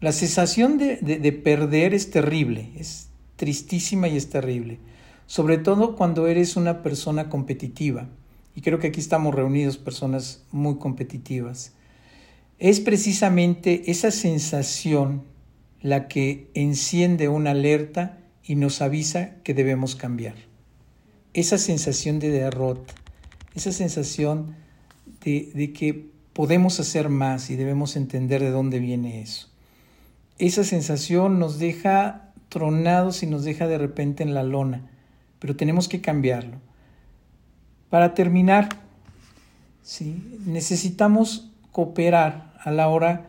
La 0.02 0.12
sensación 0.12 0.78
de, 0.78 0.98
de, 0.98 1.32
perder 1.32 1.94
es 1.94 2.12
terrible, 2.12 2.70
es 2.76 3.08
tristísima 3.38 4.10
y 4.10 4.18
es 4.18 4.30
terrible, 4.30 4.80
sobre 5.26 5.58
todo 5.58 5.96
cuando 5.96 6.28
eres 6.28 6.58
una 6.58 6.84
persona 6.84 7.30
competitiva. 7.30 8.10
Y 8.56 8.60
creo 8.60 8.78
que 8.80 8.88
aquí 8.88 9.00
estamos 9.00 9.34
reunidos 9.34 9.78
personas 9.78 10.44
muy 10.52 10.80
competitivas. 10.80 11.72
Es 12.60 12.82
precisamente 12.82 13.90
esa 13.90 14.12
sensación 14.12 15.24
la 15.82 16.10
que 16.10 16.52
enciende 16.56 17.30
una 17.30 17.52
alerta 17.52 18.18
y 18.44 18.56
nos 18.56 18.82
avisa 18.82 19.36
que 19.46 19.54
debemos 19.54 19.96
cambiar. 19.96 20.36
Esa 21.34 21.58
sensación 21.58 22.20
de 22.20 22.32
derrota, 22.32 22.94
esa 23.58 23.72
sensación 23.72 24.56
de, 25.24 25.52
de 25.54 25.74
que 25.74 26.10
podemos 26.34 26.80
hacer 26.80 27.10
más 27.10 27.50
y 27.50 27.56
debemos 27.56 27.96
entender 27.96 28.42
de 28.42 28.52
dónde 28.52 28.80
viene 28.80 29.22
eso 29.22 29.50
esa 30.40 30.64
sensación 30.64 31.40
nos 31.40 31.60
deja 31.60 32.32
tronados 32.50 33.24
y 33.24 33.28
nos 33.28 33.44
deja 33.44 33.68
de 33.68 33.78
repente 33.78 34.24
en 34.24 34.34
la 34.34 34.44
lona, 34.44 34.84
pero 35.40 35.56
tenemos 35.56 35.88
que 35.88 36.02
cambiarlo. 36.02 36.58
Para 37.90 38.14
terminar, 38.14 38.70
¿sí? 39.82 40.40
necesitamos 40.46 41.52
cooperar 41.72 42.54
a 42.64 42.72
la 42.72 42.88
hora 42.88 43.28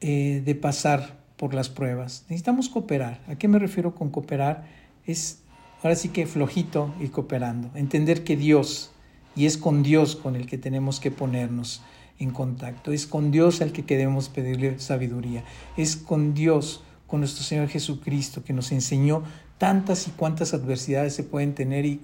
eh, 0.00 0.42
de 0.44 0.54
pasar 0.54 1.18
por 1.36 1.54
las 1.54 1.68
pruebas. 1.68 2.24
Necesitamos 2.28 2.68
cooperar. 2.68 3.20
¿A 3.28 3.36
qué 3.36 3.48
me 3.48 3.58
refiero 3.58 3.94
con 3.94 4.10
cooperar? 4.10 4.64
Es 5.06 5.42
ahora 5.82 5.96
sí 5.96 6.08
que 6.08 6.26
flojito 6.26 6.94
y 7.00 7.08
cooperando. 7.08 7.70
Entender 7.74 8.24
que 8.24 8.36
Dios, 8.36 8.90
y 9.40 9.46
es 9.46 9.56
con 9.56 9.82
Dios 9.82 10.16
con 10.16 10.36
el 10.36 10.46
que 10.46 10.58
tenemos 10.58 11.00
que 11.00 11.10
ponernos 11.10 11.80
en 12.18 12.30
contacto. 12.30 12.92
Es 12.92 13.06
con 13.06 13.30
Dios 13.30 13.62
al 13.62 13.72
que 13.72 13.86
queremos 13.86 14.28
pedirle 14.28 14.78
sabiduría. 14.78 15.44
Es 15.78 15.96
con 15.96 16.34
Dios, 16.34 16.82
con 17.06 17.20
nuestro 17.20 17.42
Señor 17.42 17.68
Jesucristo, 17.68 18.44
que 18.44 18.52
nos 18.52 18.70
enseñó 18.70 19.22
tantas 19.56 20.08
y 20.08 20.10
cuántas 20.10 20.52
adversidades 20.52 21.14
se 21.14 21.24
pueden 21.24 21.54
tener 21.54 21.86
y 21.86 22.02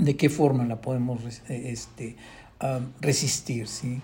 de 0.00 0.16
qué 0.16 0.28
forma 0.28 0.64
la 0.64 0.80
podemos 0.80 1.20
eh, 1.48 1.70
este, 1.70 2.16
ah, 2.58 2.80
resistir. 3.00 3.68
¿sí? 3.68 4.00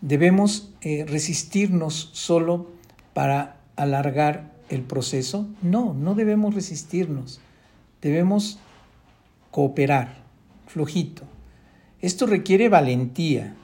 ¿Debemos 0.00 0.72
eh, 0.80 1.04
resistirnos 1.06 2.08
solo 2.14 2.70
para 3.12 3.60
alargar 3.76 4.54
el 4.70 4.80
proceso? 4.80 5.46
No, 5.60 5.92
no 5.92 6.14
debemos 6.14 6.54
resistirnos. 6.54 7.38
Debemos 8.00 8.58
cooperar, 9.50 10.22
flojito. 10.66 11.33
Esto 12.00 12.26
requiere 12.26 12.68
valentía, 12.68 13.56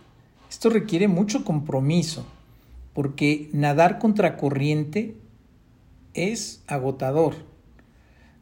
esto 0.49 0.71
requiere 0.71 1.09
mucho 1.09 1.45
compromiso, 1.45 2.27
porque 2.93 3.51
nadar 3.53 3.99
contra 3.99 4.37
corriente 4.37 5.17
es 6.15 6.63
agotador. 6.67 7.35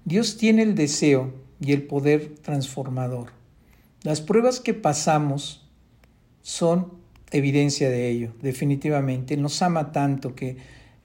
Dios 0.05 0.37
tiene 0.37 0.62
el 0.62 0.74
deseo 0.74 1.33
y 1.61 1.72
el 1.72 1.83
poder 1.83 2.35
transformador. 2.42 3.33
Las 4.03 4.20
pruebas 4.20 4.61
que 4.61 4.74
pasamos 4.74 5.66
son 6.42 6.92
evidencia 7.31 7.90
de 7.90 8.09
ello, 8.09 8.33
definitivamente. 8.40 9.37
Nos 9.37 9.61
ama 9.61 9.92
tanto 9.92 10.35
que 10.35 10.57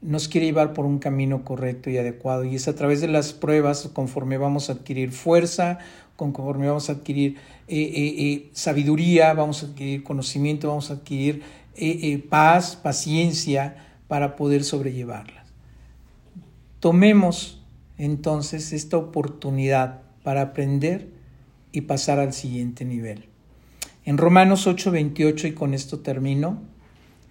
nos 0.04 0.28
quiere 0.28 0.48
llevar 0.48 0.74
por 0.74 0.86
un 0.86 1.00
camino 1.00 1.44
correcto 1.44 1.90
y 1.90 1.98
adecuado. 1.98 2.44
Y 2.44 2.56
es 2.56 2.68
a 2.68 2.76
través 2.76 3.02
de 3.02 3.08
las 3.08 3.34
pruebas, 3.34 3.90
conforme 3.94 4.38
vamos 4.38 4.70
a 4.70 4.74
adquirir 4.74 5.12
fuerza, 5.12 5.80
conforme 6.16 6.68
vamos 6.68 6.90
a 6.90 6.94
adquirir 6.94 7.38
eh, 7.68 7.78
eh, 7.78 8.16
eh, 8.18 8.50
sabiduría, 8.54 9.34
vamos 9.34 9.64
a 9.64 9.68
adquirir 9.68 10.04
conocimiento, 10.04 10.68
vamos 10.68 10.92
a 10.92 10.96
adquirir 10.96 11.44
paz, 12.30 12.76
paciencia 12.76 13.78
para 14.08 14.36
poder 14.36 14.64
sobrellevarlas. 14.64 15.48
Tomemos 16.80 17.64
entonces 17.98 18.74
esta 18.74 18.98
oportunidad 18.98 20.02
para 20.24 20.42
aprender 20.42 21.08
y 21.72 21.82
pasar 21.82 22.20
al 22.20 22.34
siguiente 22.34 22.86
nivel. 22.86 23.26
En 24.06 24.18
Romanos 24.18 24.68
8:28, 24.68 25.48
y 25.48 25.54
con 25.54 25.74
esto 25.74 26.00
termino, 26.00 26.62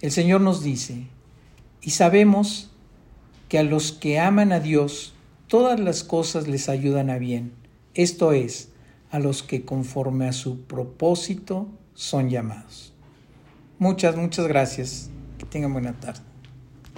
el 0.00 0.10
Señor 0.10 0.40
nos 0.40 0.64
dice, 0.64 1.04
y 1.82 1.90
sabemos 1.90 2.70
que 3.48 3.58
a 3.58 3.62
los 3.62 3.92
que 3.92 4.18
aman 4.18 4.52
a 4.52 4.60
Dios, 4.60 5.14
todas 5.48 5.78
las 5.78 6.04
cosas 6.04 6.48
les 6.48 6.68
ayudan 6.68 7.10
a 7.10 7.18
bien. 7.18 7.52
Esto 7.94 8.32
es, 8.32 8.70
a 9.10 9.18
los 9.18 9.42
que 9.42 9.64
conforme 9.64 10.26
a 10.26 10.32
su 10.32 10.62
propósito 10.62 11.68
son 11.94 12.30
llamados. 12.30 12.94
Muchas, 13.78 14.16
muchas 14.16 14.46
gracias. 14.46 15.10
Que 15.38 15.44
tengan 15.44 15.72
buena 15.72 15.92
tarde. 15.98 16.31